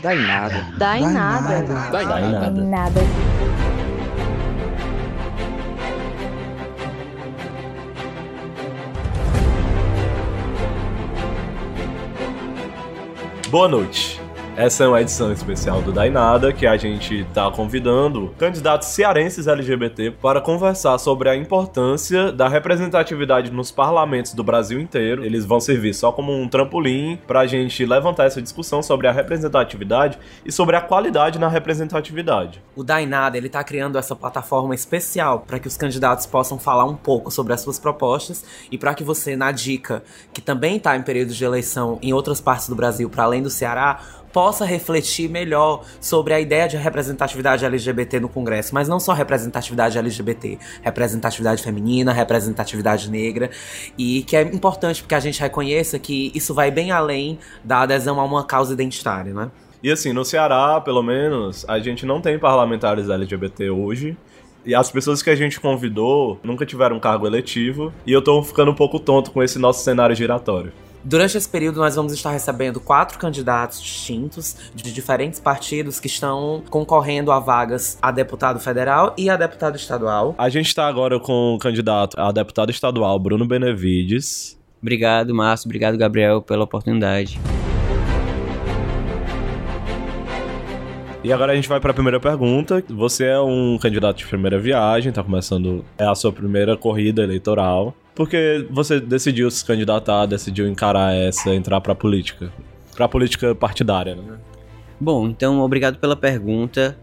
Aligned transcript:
Dá 0.00 0.14
em 0.14 0.26
nada. 0.26 0.66
Dá 0.76 0.98
em 0.98 1.12
nada. 1.12 1.62
Dá 1.90 2.02
em 2.02 2.06
nada. 2.06 2.46
Em 2.46 2.68
nada. 2.68 3.00
Boa 13.50 13.66
noite. 13.66 14.17
Essa 14.58 14.82
é 14.82 14.88
uma 14.88 15.00
edição 15.00 15.32
especial 15.32 15.80
do 15.80 15.92
Dainada 15.92 16.52
que 16.52 16.66
a 16.66 16.76
gente 16.76 17.20
está 17.20 17.48
convidando 17.48 18.34
candidatos 18.36 18.88
cearenses 18.88 19.46
LGBT 19.46 20.10
para 20.20 20.40
conversar 20.40 20.98
sobre 20.98 21.28
a 21.28 21.36
importância 21.36 22.32
da 22.32 22.48
representatividade 22.48 23.52
nos 23.52 23.70
parlamentos 23.70 24.34
do 24.34 24.42
Brasil 24.42 24.80
inteiro. 24.80 25.24
Eles 25.24 25.44
vão 25.44 25.60
servir 25.60 25.94
só 25.94 26.10
como 26.10 26.32
um 26.32 26.48
trampolim 26.48 27.20
para 27.24 27.38
a 27.38 27.46
gente 27.46 27.86
levantar 27.86 28.24
essa 28.24 28.42
discussão 28.42 28.82
sobre 28.82 29.06
a 29.06 29.12
representatividade 29.12 30.18
e 30.44 30.50
sobre 30.50 30.74
a 30.74 30.80
qualidade 30.80 31.38
na 31.38 31.46
representatividade. 31.46 32.60
O 32.74 32.82
Dainada, 32.82 33.38
ele 33.38 33.48
tá 33.48 33.62
criando 33.62 33.96
essa 33.96 34.16
plataforma 34.16 34.74
especial 34.74 35.44
para 35.46 35.60
que 35.60 35.68
os 35.68 35.76
candidatos 35.76 36.26
possam 36.26 36.58
falar 36.58 36.84
um 36.84 36.96
pouco 36.96 37.30
sobre 37.30 37.52
as 37.52 37.60
suas 37.60 37.78
propostas 37.78 38.44
e 38.72 38.76
para 38.76 38.92
que 38.92 39.04
você, 39.04 39.36
na 39.36 39.52
dica, 39.52 40.02
que 40.32 40.40
também 40.40 40.78
está 40.78 40.96
em 40.96 41.02
período 41.02 41.32
de 41.32 41.44
eleição 41.44 41.96
em 42.02 42.12
outras 42.12 42.40
partes 42.40 42.68
do 42.68 42.74
Brasil, 42.74 43.08
para 43.08 43.22
além 43.22 43.40
do 43.40 43.50
Ceará, 43.50 44.00
possa 44.32 44.64
refletir 44.64 45.28
melhor 45.28 45.84
sobre 46.00 46.34
a 46.34 46.40
ideia 46.40 46.68
de 46.68 46.76
representatividade 46.76 47.64
LGBT 47.64 48.20
no 48.20 48.28
Congresso, 48.28 48.74
mas 48.74 48.88
não 48.88 49.00
só 49.00 49.12
representatividade 49.12 49.98
LGBT, 49.98 50.58
representatividade 50.82 51.62
feminina, 51.62 52.12
representatividade 52.12 53.10
negra, 53.10 53.50
e 53.96 54.22
que 54.22 54.36
é 54.36 54.42
importante 54.42 55.02
porque 55.02 55.14
a 55.14 55.20
gente 55.20 55.40
reconheça 55.40 55.98
que 55.98 56.30
isso 56.34 56.54
vai 56.54 56.70
bem 56.70 56.90
além 56.90 57.38
da 57.64 57.80
adesão 57.80 58.20
a 58.20 58.24
uma 58.24 58.44
causa 58.44 58.72
identitária, 58.72 59.32
né? 59.32 59.50
E 59.82 59.90
assim, 59.92 60.12
no 60.12 60.24
Ceará, 60.24 60.80
pelo 60.80 61.02
menos, 61.02 61.64
a 61.68 61.78
gente 61.78 62.04
não 62.04 62.20
tem 62.20 62.38
parlamentares 62.38 63.08
LGBT 63.08 63.70
hoje. 63.70 64.16
E 64.66 64.74
as 64.74 64.90
pessoas 64.90 65.22
que 65.22 65.30
a 65.30 65.36
gente 65.36 65.60
convidou 65.60 66.38
nunca 66.42 66.66
tiveram 66.66 66.96
um 66.96 67.00
cargo 67.00 67.26
eletivo. 67.26 67.92
E 68.04 68.12
eu 68.12 68.20
tô 68.20 68.42
ficando 68.42 68.72
um 68.72 68.74
pouco 68.74 68.98
tonto 68.98 69.30
com 69.30 69.40
esse 69.42 69.58
nosso 69.58 69.84
cenário 69.84 70.16
giratório. 70.16 70.72
Durante 71.04 71.36
esse 71.36 71.48
período, 71.48 71.78
nós 71.78 71.94
vamos 71.94 72.12
estar 72.12 72.30
recebendo 72.30 72.80
quatro 72.80 73.18
candidatos 73.18 73.80
distintos 73.80 74.56
de 74.74 74.92
diferentes 74.92 75.38
partidos 75.38 76.00
que 76.00 76.08
estão 76.08 76.62
concorrendo 76.68 77.30
a 77.30 77.38
vagas 77.38 77.96
a 78.02 78.10
deputado 78.10 78.58
federal 78.58 79.14
e 79.16 79.30
a 79.30 79.36
deputado 79.36 79.76
estadual. 79.76 80.34
A 80.36 80.48
gente 80.48 80.74
tá 80.74 80.86
agora 80.88 81.20
com 81.20 81.54
o 81.54 81.58
candidato 81.58 82.18
a 82.20 82.32
deputado 82.32 82.70
estadual, 82.70 83.18
Bruno 83.18 83.46
Benevides. 83.46 84.58
Obrigado, 84.82 85.34
Márcio. 85.34 85.68
Obrigado, 85.68 85.96
Gabriel, 85.96 86.42
pela 86.42 86.64
oportunidade. 86.64 87.38
E 91.22 91.32
agora 91.32 91.52
a 91.52 91.54
gente 91.56 91.68
vai 91.68 91.80
para 91.80 91.90
a 91.90 91.94
primeira 91.94 92.20
pergunta. 92.20 92.82
Você 92.88 93.24
é 93.24 93.40
um 93.40 93.76
candidato 93.76 94.18
de 94.18 94.26
primeira 94.26 94.58
viagem, 94.58 95.12
tá 95.12 95.22
começando 95.22 95.84
é 95.98 96.04
a 96.04 96.14
sua 96.14 96.32
primeira 96.32 96.76
corrida 96.76 97.22
eleitoral. 97.22 97.94
Por 98.18 98.28
que 98.28 98.66
você 98.68 98.98
decidiu 98.98 99.48
se 99.48 99.64
candidatar, 99.64 100.26
decidiu 100.26 100.66
encarar 100.66 101.14
essa, 101.14 101.54
entrar 101.54 101.80
para 101.80 101.94
política? 101.94 102.52
Para 102.96 103.06
política 103.06 103.54
partidária, 103.54 104.16
né? 104.16 104.38
Bom, 104.98 105.28
então 105.28 105.60
obrigado 105.60 105.98
pela 105.98 106.16
pergunta. 106.16 106.98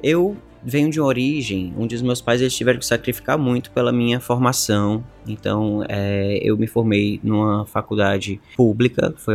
Eu 0.00 0.36
venho 0.62 0.88
de 0.88 1.00
uma 1.00 1.08
origem 1.08 1.74
onde 1.76 1.96
os 1.96 2.02
meus 2.02 2.20
pais 2.20 2.40
eles 2.40 2.54
tiveram 2.54 2.78
que 2.78 2.86
sacrificar 2.86 3.36
muito 3.36 3.72
pela 3.72 3.90
minha 3.90 4.20
formação. 4.20 5.02
Então, 5.26 5.84
é, 5.88 6.38
eu 6.42 6.56
me 6.56 6.66
formei 6.66 7.20
numa 7.22 7.66
faculdade 7.66 8.40
pública, 8.56 9.14
foi 9.16 9.34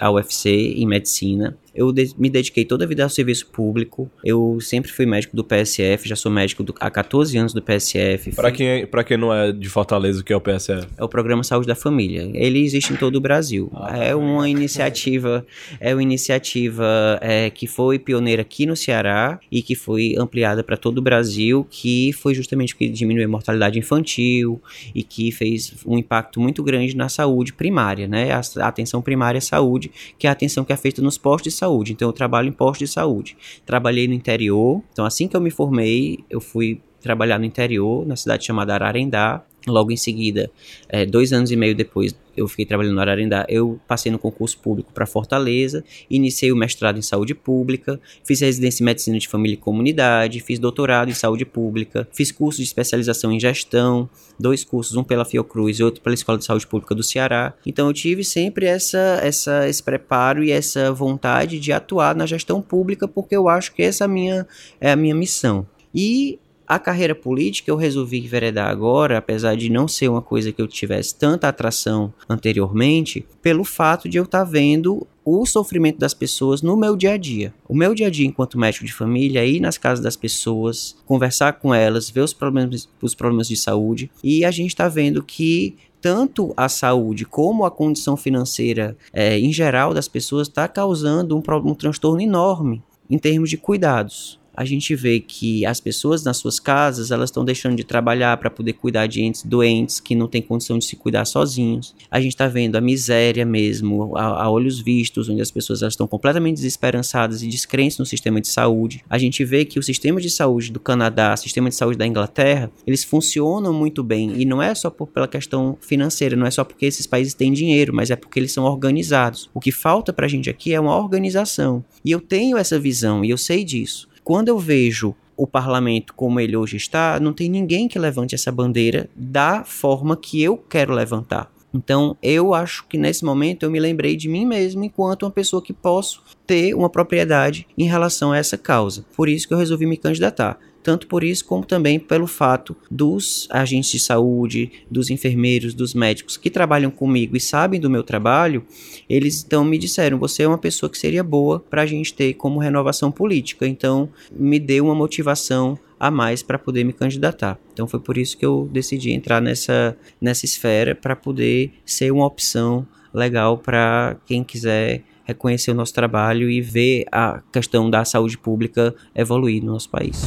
a 0.00 0.10
UFC, 0.10 0.50
em 0.50 0.86
medicina. 0.86 1.56
Eu 1.76 1.92
de 1.92 2.10
me 2.16 2.30
dediquei 2.30 2.64
toda 2.64 2.84
a 2.84 2.88
vida 2.88 3.02
ao 3.02 3.10
serviço 3.10 3.48
público. 3.48 4.10
Eu 4.24 4.58
sempre 4.62 4.90
fui 4.90 5.04
médico 5.04 5.36
do 5.36 5.44
PSF, 5.44 6.08
já 6.08 6.16
sou 6.16 6.32
médico 6.32 6.64
do, 6.64 6.74
há 6.80 6.90
14 6.90 7.36
anos 7.36 7.52
do 7.52 7.60
PSF. 7.60 8.34
Para 8.34 8.50
quem, 8.50 8.86
pra 8.86 9.04
quem 9.04 9.18
não 9.18 9.32
é 9.32 9.52
de 9.52 9.68
Fortaleza, 9.68 10.22
o 10.22 10.24
que 10.24 10.32
é 10.32 10.36
o 10.36 10.40
PSF? 10.40 10.88
É 10.96 11.04
o 11.04 11.08
Programa 11.08 11.44
Saúde 11.44 11.66
da 11.66 11.74
Família. 11.74 12.30
Ele 12.32 12.64
existe 12.64 12.94
em 12.94 12.96
todo 12.96 13.16
o 13.16 13.20
Brasil. 13.20 13.70
Ah, 13.74 13.98
é 13.98 14.14
uma 14.14 14.48
iniciativa, 14.48 15.46
é 15.78 15.94
uma 15.94 16.02
iniciativa 16.02 17.18
é, 17.20 17.50
que 17.50 17.66
foi 17.66 17.98
pioneira 17.98 18.40
aqui 18.40 18.64
no 18.64 18.74
Ceará 18.74 19.38
e 19.52 19.60
que 19.60 19.74
foi 19.74 20.14
ampliada 20.16 20.64
para 20.64 20.78
todo 20.78 20.98
o 20.98 21.02
Brasil, 21.02 21.66
que 21.70 22.10
foi 22.14 22.34
justamente 22.34 22.72
o 22.72 22.76
que 22.78 22.88
diminuiu 22.88 23.26
a 23.26 23.30
mortalidade 23.30 23.78
infantil 23.78 24.62
e 24.94 25.02
que 25.02 25.25
fez 25.32 25.74
um 25.86 25.98
impacto 25.98 26.40
muito 26.40 26.62
grande 26.62 26.96
na 26.96 27.08
saúde 27.08 27.52
primária, 27.52 28.06
né? 28.06 28.32
A, 28.32 28.68
atenção 28.68 29.02
primária 29.02 29.38
à 29.38 29.40
saúde, 29.40 29.90
que 30.18 30.26
é 30.26 30.30
a 30.30 30.32
atenção 30.32 30.64
que 30.64 30.72
é 30.72 30.76
feita 30.76 31.02
nos 31.02 31.18
postos 31.18 31.52
de 31.52 31.58
saúde. 31.58 31.92
Então 31.92 32.08
eu 32.08 32.12
trabalho 32.12 32.48
em 32.48 32.52
postos 32.52 32.88
de 32.88 32.94
saúde. 32.94 33.36
Trabalhei 33.64 34.08
no 34.08 34.14
interior. 34.14 34.82
Então 34.92 35.04
assim 35.04 35.28
que 35.28 35.36
eu 35.36 35.40
me 35.40 35.50
formei, 35.50 36.20
eu 36.30 36.40
fui 36.40 36.80
trabalhar 37.00 37.38
no 37.38 37.44
interior, 37.44 38.06
na 38.06 38.16
cidade 38.16 38.44
chamada 38.44 38.74
Ararendá. 38.74 39.44
Logo 39.66 39.90
em 39.90 39.96
seguida, 39.96 40.48
é, 40.88 41.04
dois 41.04 41.32
anos 41.32 41.50
e 41.50 41.56
meio 41.56 41.74
depois, 41.74 42.14
eu 42.36 42.46
fiquei 42.48 42.66
trabalhando 42.66 42.94
no 42.94 43.00
Ararendá. 43.00 43.46
Eu 43.48 43.80
passei 43.86 44.10
no 44.12 44.18
concurso 44.18 44.58
público 44.58 44.92
para 44.92 45.06
Fortaleza, 45.06 45.84
iniciei 46.10 46.52
o 46.52 46.56
mestrado 46.56 46.98
em 46.98 47.02
saúde 47.02 47.34
pública, 47.34 48.00
fiz 48.24 48.40
residência 48.40 48.82
em 48.82 48.86
medicina 48.86 49.18
de 49.18 49.28
família 49.28 49.54
e 49.54 49.58
comunidade, 49.58 50.40
fiz 50.40 50.58
doutorado 50.58 51.10
em 51.10 51.14
saúde 51.14 51.44
pública, 51.44 52.06
fiz 52.12 52.30
curso 52.30 52.58
de 52.58 52.64
especialização 52.64 53.32
em 53.32 53.40
gestão, 53.40 54.08
dois 54.38 54.64
cursos, 54.64 54.96
um 54.96 55.04
pela 55.04 55.24
Fiocruz 55.24 55.78
e 55.78 55.84
outro 55.84 56.00
pela 56.00 56.14
Escola 56.14 56.38
de 56.38 56.44
Saúde 56.44 56.66
Pública 56.66 56.94
do 56.94 57.02
Ceará. 57.02 57.54
Então 57.64 57.86
eu 57.86 57.92
tive 57.92 58.24
sempre 58.24 58.66
essa, 58.66 59.20
essa, 59.22 59.68
esse 59.68 59.82
preparo 59.82 60.42
e 60.42 60.50
essa 60.50 60.92
vontade 60.92 61.58
de 61.58 61.72
atuar 61.72 62.14
na 62.14 62.26
gestão 62.26 62.60
pública, 62.60 63.08
porque 63.08 63.36
eu 63.36 63.48
acho 63.48 63.74
que 63.74 63.82
essa 63.82 64.04
é 64.04 64.06
a 64.06 64.08
minha, 64.08 64.46
é 64.80 64.92
a 64.92 64.96
minha 64.96 65.14
missão. 65.14 65.66
E 65.94 66.38
a 66.66 66.78
carreira 66.78 67.14
política 67.14 67.70
eu 67.70 67.76
resolvi 67.76 68.18
enveredar 68.18 68.68
agora, 68.68 69.18
apesar 69.18 69.56
de 69.56 69.70
não 69.70 69.86
ser 69.86 70.08
uma 70.08 70.22
coisa 70.22 70.52
que 70.52 70.60
eu 70.60 70.66
tivesse 70.66 71.14
tanta 71.14 71.48
atração 71.48 72.12
anteriormente, 72.28 73.26
pelo 73.40 73.64
fato 73.64 74.08
de 74.08 74.18
eu 74.18 74.24
estar 74.24 74.44
tá 74.44 74.50
vendo 74.50 75.06
o 75.24 75.44
sofrimento 75.44 75.98
das 75.98 76.14
pessoas 76.14 76.62
no 76.62 76.76
meu 76.76 76.96
dia 76.96 77.12
a 77.12 77.16
dia. 77.16 77.52
O 77.68 77.74
meu 77.74 77.94
dia 77.94 78.06
a 78.06 78.10
dia 78.10 78.26
enquanto 78.26 78.58
médico 78.58 78.84
de 78.84 78.92
família 78.92 79.40
é 79.40 79.48
ir 79.48 79.60
nas 79.60 79.76
casas 79.76 80.02
das 80.02 80.16
pessoas, 80.16 80.96
conversar 81.04 81.54
com 81.54 81.74
elas, 81.74 82.08
ver 82.08 82.20
os 82.20 82.32
problemas, 82.32 82.88
os 83.02 83.14
problemas 83.14 83.48
de 83.48 83.56
saúde 83.56 84.10
e 84.22 84.44
a 84.44 84.50
gente 84.50 84.70
está 84.70 84.88
vendo 84.88 85.22
que 85.22 85.76
tanto 86.00 86.54
a 86.56 86.68
saúde 86.68 87.24
como 87.24 87.64
a 87.64 87.70
condição 87.70 88.16
financeira 88.16 88.96
é, 89.12 89.38
em 89.38 89.52
geral 89.52 89.92
das 89.92 90.06
pessoas 90.06 90.46
está 90.46 90.68
causando 90.68 91.36
um, 91.36 91.42
um 91.64 91.74
transtorno 91.74 92.20
enorme 92.20 92.82
em 93.10 93.18
termos 93.18 93.50
de 93.50 93.56
cuidados 93.56 94.38
a 94.56 94.64
gente 94.64 94.94
vê 94.94 95.20
que 95.20 95.66
as 95.66 95.80
pessoas 95.80 96.24
nas 96.24 96.38
suas 96.38 96.58
casas 96.58 97.10
elas 97.10 97.28
estão 97.28 97.44
deixando 97.44 97.76
de 97.76 97.84
trabalhar 97.84 98.36
para 98.38 98.48
poder 98.48 98.72
cuidar 98.72 99.06
de 99.06 99.22
entes 99.22 99.42
doentes 99.42 100.00
que 100.00 100.14
não 100.14 100.26
têm 100.26 100.40
condição 100.40 100.78
de 100.78 100.84
se 100.86 100.96
cuidar 100.96 101.24
sozinhos. 101.26 101.94
A 102.10 102.20
gente 102.20 102.32
está 102.32 102.48
vendo 102.48 102.76
a 102.76 102.80
miséria 102.80 103.44
mesmo, 103.44 104.16
a, 104.16 104.44
a, 104.44 104.50
olhos 104.50 104.80
vistos, 104.80 105.28
onde 105.28 105.42
as 105.42 105.50
pessoas 105.50 105.82
elas 105.82 105.92
estão 105.92 106.08
completamente 106.08 106.56
desesperançadas 106.56 107.42
e 107.42 107.48
descrentes 107.48 107.98
no 107.98 108.06
sistema 108.06 108.40
de 108.40 108.48
saúde. 108.48 109.04
A 109.10 109.18
gente 109.18 109.44
vê 109.44 109.64
que 109.64 109.78
o 109.78 109.82
sistema 109.82 110.20
de 110.20 110.30
saúde 110.30 110.72
do 110.72 110.80
Canadá, 110.80 111.34
o 111.34 111.36
sistema 111.36 111.68
de 111.68 111.74
saúde 111.74 111.98
da 111.98 112.06
Inglaterra, 112.06 112.70
eles 112.86 113.04
funcionam 113.04 113.74
muito 113.74 114.02
bem 114.02 114.40
e 114.40 114.44
não 114.44 114.62
é 114.62 114.74
só 114.74 114.88
por, 114.88 115.08
pela 115.08 115.28
questão 115.28 115.76
financeira, 115.80 116.34
não 116.34 116.46
é 116.46 116.50
só 116.50 116.64
porque 116.64 116.86
esses 116.86 117.06
países 117.06 117.34
têm 117.34 117.52
dinheiro, 117.52 117.94
mas 117.94 118.10
é 118.10 118.16
porque 118.16 118.40
eles 118.40 118.52
são 118.52 118.64
organizados. 118.64 119.50
O 119.52 119.60
que 119.60 119.70
falta 119.70 120.12
para 120.12 120.24
a 120.24 120.28
gente 120.28 120.48
aqui 120.48 120.72
é 120.72 120.80
uma 120.80 120.96
organização. 120.96 121.84
E 122.04 122.10
eu 122.10 122.20
tenho 122.20 122.56
essa 122.56 122.78
visão 122.78 123.24
e 123.24 123.30
eu 123.30 123.36
sei 123.36 123.64
disso 123.64 124.08
quando 124.26 124.48
eu 124.48 124.58
vejo 124.58 125.14
o 125.36 125.46
parlamento 125.46 126.12
como 126.12 126.40
ele 126.40 126.56
hoje 126.56 126.76
está, 126.76 127.20
não 127.20 127.32
tem 127.32 127.48
ninguém 127.48 127.86
que 127.86 127.96
levante 127.96 128.34
essa 128.34 128.50
bandeira 128.50 129.08
da 129.14 129.62
forma 129.62 130.16
que 130.16 130.42
eu 130.42 130.56
quero 130.56 130.92
levantar. 130.92 131.48
Então, 131.72 132.16
eu 132.20 132.52
acho 132.52 132.84
que 132.88 132.98
nesse 132.98 133.24
momento 133.24 133.62
eu 133.62 133.70
me 133.70 133.78
lembrei 133.78 134.16
de 134.16 134.28
mim 134.28 134.44
mesmo 134.44 134.82
enquanto 134.82 135.22
uma 135.22 135.30
pessoa 135.30 135.62
que 135.62 135.72
posso 135.72 136.24
ter 136.44 136.74
uma 136.74 136.90
propriedade 136.90 137.68
em 137.78 137.84
relação 137.84 138.32
a 138.32 138.38
essa 138.38 138.58
causa. 138.58 139.06
Por 139.16 139.28
isso 139.28 139.46
que 139.46 139.54
eu 139.54 139.58
resolvi 139.58 139.86
me 139.86 139.96
candidatar 139.96 140.58
tanto 140.86 141.08
por 141.08 141.24
isso 141.24 141.44
como 141.44 141.64
também 141.64 141.98
pelo 141.98 142.28
fato 142.28 142.76
dos 142.88 143.48
agentes 143.50 143.90
de 143.90 143.98
saúde, 143.98 144.70
dos 144.88 145.10
enfermeiros, 145.10 145.74
dos 145.74 145.94
médicos 145.94 146.36
que 146.36 146.48
trabalham 146.48 146.92
comigo 146.92 147.36
e 147.36 147.40
sabem 147.40 147.80
do 147.80 147.90
meu 147.90 148.04
trabalho, 148.04 148.64
eles 149.08 149.42
então 149.44 149.64
me 149.64 149.78
disseram: 149.78 150.16
você 150.16 150.44
é 150.44 150.48
uma 150.48 150.56
pessoa 150.56 150.88
que 150.88 150.96
seria 150.96 151.24
boa 151.24 151.58
para 151.58 151.82
a 151.82 151.86
gente 151.86 152.14
ter 152.14 152.34
como 152.34 152.60
renovação 152.60 153.10
política. 153.10 153.66
Então 153.66 154.08
me 154.30 154.60
deu 154.60 154.84
uma 154.84 154.94
motivação 154.94 155.76
a 155.98 156.08
mais 156.08 156.40
para 156.40 156.56
poder 156.56 156.84
me 156.84 156.92
candidatar. 156.92 157.58
Então 157.72 157.88
foi 157.88 157.98
por 157.98 158.16
isso 158.16 158.38
que 158.38 158.46
eu 158.46 158.70
decidi 158.72 159.10
entrar 159.10 159.42
nessa, 159.42 159.96
nessa 160.20 160.44
esfera 160.44 160.94
para 160.94 161.16
poder 161.16 161.72
ser 161.84 162.12
uma 162.12 162.26
opção 162.26 162.86
legal 163.12 163.58
para 163.58 164.16
quem 164.24 164.44
quiser 164.44 165.02
reconhecer 165.24 165.72
o 165.72 165.74
nosso 165.74 165.92
trabalho 165.92 166.48
e 166.48 166.60
ver 166.60 167.06
a 167.10 167.42
questão 167.52 167.90
da 167.90 168.04
saúde 168.04 168.38
pública 168.38 168.94
evoluir 169.16 169.64
no 169.64 169.72
nosso 169.72 169.90
país. 169.90 170.26